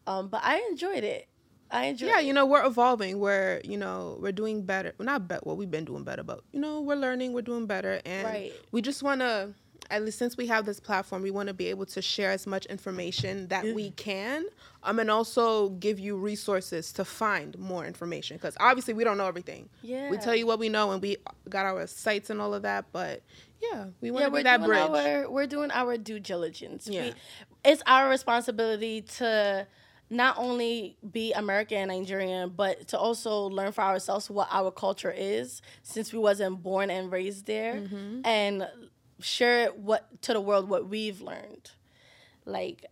[0.07, 1.27] Um, but I enjoyed it.
[1.71, 2.25] I enjoyed yeah, it.
[2.25, 3.19] you know, we're evolving.
[3.19, 4.93] We're, you know, we're doing better.
[4.97, 5.45] Well, not bet.
[5.47, 7.33] Well, we've been doing better, but you know, we're learning.
[7.33, 8.53] We're doing better, and Right.
[8.71, 9.53] we just want to.
[9.89, 12.47] At least since we have this platform, we want to be able to share as
[12.47, 14.45] much information that we can,
[14.83, 18.37] um, and also give you resources to find more information.
[18.37, 19.69] Because obviously, we don't know everything.
[19.81, 20.09] Yeah.
[20.09, 21.17] We tell you what we know, and we
[21.49, 22.85] got our sites and all of that.
[22.91, 23.21] But
[23.61, 24.79] yeah, we want yeah, to we're be that bridge.
[24.79, 26.87] our we're doing our due diligence.
[26.87, 27.03] Yeah.
[27.03, 27.13] We,
[27.65, 29.67] it's our responsibility to
[30.09, 35.11] not only be American and Nigerian, but to also learn for ourselves what our culture
[35.15, 38.21] is, since we wasn't born and raised there, Mm-hmm.
[38.25, 38.67] and
[39.23, 41.71] share what to the world what we've learned.
[42.45, 42.85] Like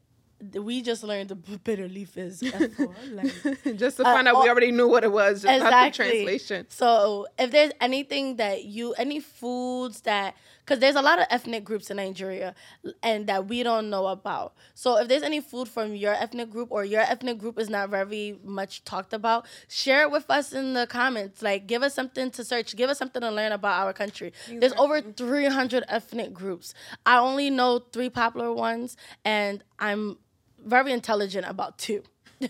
[0.53, 4.49] we just learned the bitter leaf is F4, like just to uh, find out we
[4.49, 6.05] already knew what it was, just not the exactly.
[6.05, 6.65] translation.
[6.69, 10.35] So if there's anything that you, any foods that,
[10.71, 12.55] because there's a lot of ethnic groups in Nigeria,
[13.03, 14.53] and that we don't know about.
[14.73, 17.89] So if there's any food from your ethnic group or your ethnic group is not
[17.89, 21.41] very much talked about, share it with us in the comments.
[21.41, 24.31] Like give us something to search, give us something to learn about our country.
[24.47, 26.73] There's over 300 ethnic groups.
[27.05, 28.95] I only know three popular ones,
[29.25, 30.19] and I'm
[30.57, 32.01] very intelligent about two.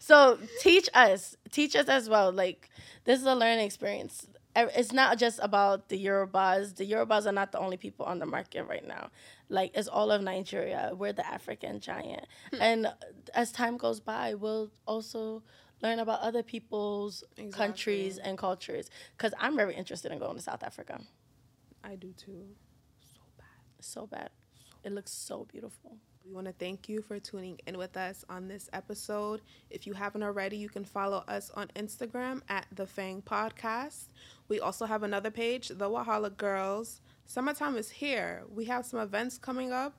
[0.00, 2.32] so teach us, teach us as well.
[2.32, 2.68] Like
[3.04, 4.26] this is a learning experience.
[4.56, 6.76] It's not just about the Yorubas.
[6.76, 9.10] The Yorubas are not the only people on the market right now.
[9.48, 10.92] Like it's all of Nigeria.
[10.94, 12.62] We're the African giant, hmm.
[12.62, 12.92] and
[13.34, 15.42] as time goes by, we'll also
[15.82, 18.90] learn about other people's countries and cultures.
[19.16, 21.00] Because I'm very interested in going to South Africa.
[21.82, 22.46] I do too.
[23.12, 23.46] So bad.
[23.80, 24.30] So bad.
[24.54, 25.98] So it looks so beautiful.
[26.26, 29.42] We want to thank you for tuning in with us on this episode.
[29.68, 34.08] If you haven't already, you can follow us on Instagram at the Fang Podcast.
[34.48, 37.02] We also have another page, The Wahala Girls.
[37.26, 38.44] Summertime is here.
[38.48, 39.94] We have some events coming up.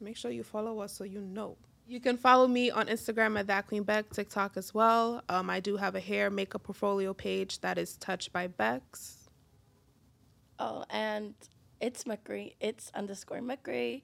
[0.00, 1.56] Make sure you follow us so you know.
[1.86, 5.22] You can follow me on Instagram at that Queen Beck, TikTok as well.
[5.28, 9.28] Um, I do have a hair makeup portfolio page that is Touched by Bex.
[10.58, 11.34] Oh, and
[11.80, 12.54] it's Mukri.
[12.60, 14.02] It's underscore Mukri.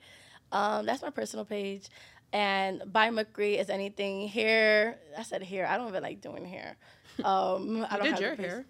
[0.52, 1.88] Um, that's my personal page.
[2.32, 4.98] And by Mukri is anything hair.
[5.16, 5.66] I said hair.
[5.66, 6.76] I don't even like doing hair.
[7.24, 8.66] Um, I don't did have your hair.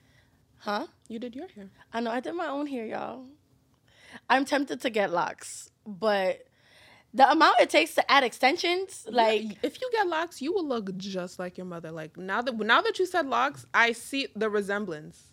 [0.58, 0.86] Huh?
[1.08, 1.70] You did your hair.
[1.92, 3.26] I know I did my own hair, y'all.
[4.28, 6.46] I'm tempted to get locks, but
[7.14, 10.66] the amount it takes to add extensions, like Yeah, if you get locks, you will
[10.66, 11.90] look just like your mother.
[11.90, 15.32] Like now that now that you said locks, I see the resemblance.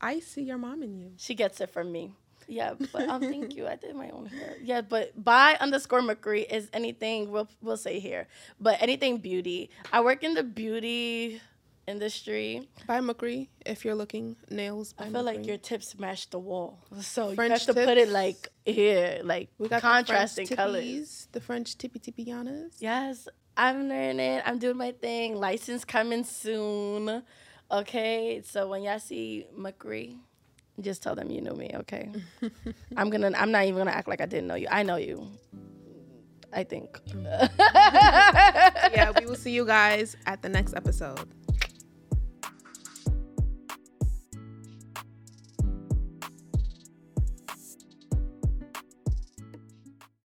[0.00, 1.12] I see your mom in you.
[1.16, 2.12] she gets it from me.
[2.48, 3.66] Yeah, but um, thank you.
[3.66, 4.56] I did my own hair.
[4.62, 8.26] Yeah, but by underscore Mukri is anything we'll we'll say here,
[8.58, 9.70] but anything beauty.
[9.92, 11.40] I work in the beauty
[11.86, 12.68] industry.
[12.86, 14.94] By Mukri, if you're looking nails.
[14.94, 17.98] By I feel like your tips match the wall, so French you have to put
[17.98, 20.84] it like here, like we got contrasting the French colors.
[20.84, 22.76] tippies, the French tippy tippianas.
[22.78, 24.40] Yes, I'm learning.
[24.44, 25.36] I'm doing my thing.
[25.36, 27.22] License coming soon.
[27.70, 30.16] Okay, so when y'all see Mukri,
[30.80, 31.70] just tell them you knew me.
[31.74, 32.10] Okay,
[32.96, 33.32] I'm gonna.
[33.36, 34.68] I'm not even gonna act like I didn't know you.
[34.70, 35.26] I know you.
[36.52, 36.98] I think.
[37.14, 41.28] yeah, we will see you guys at the next episode.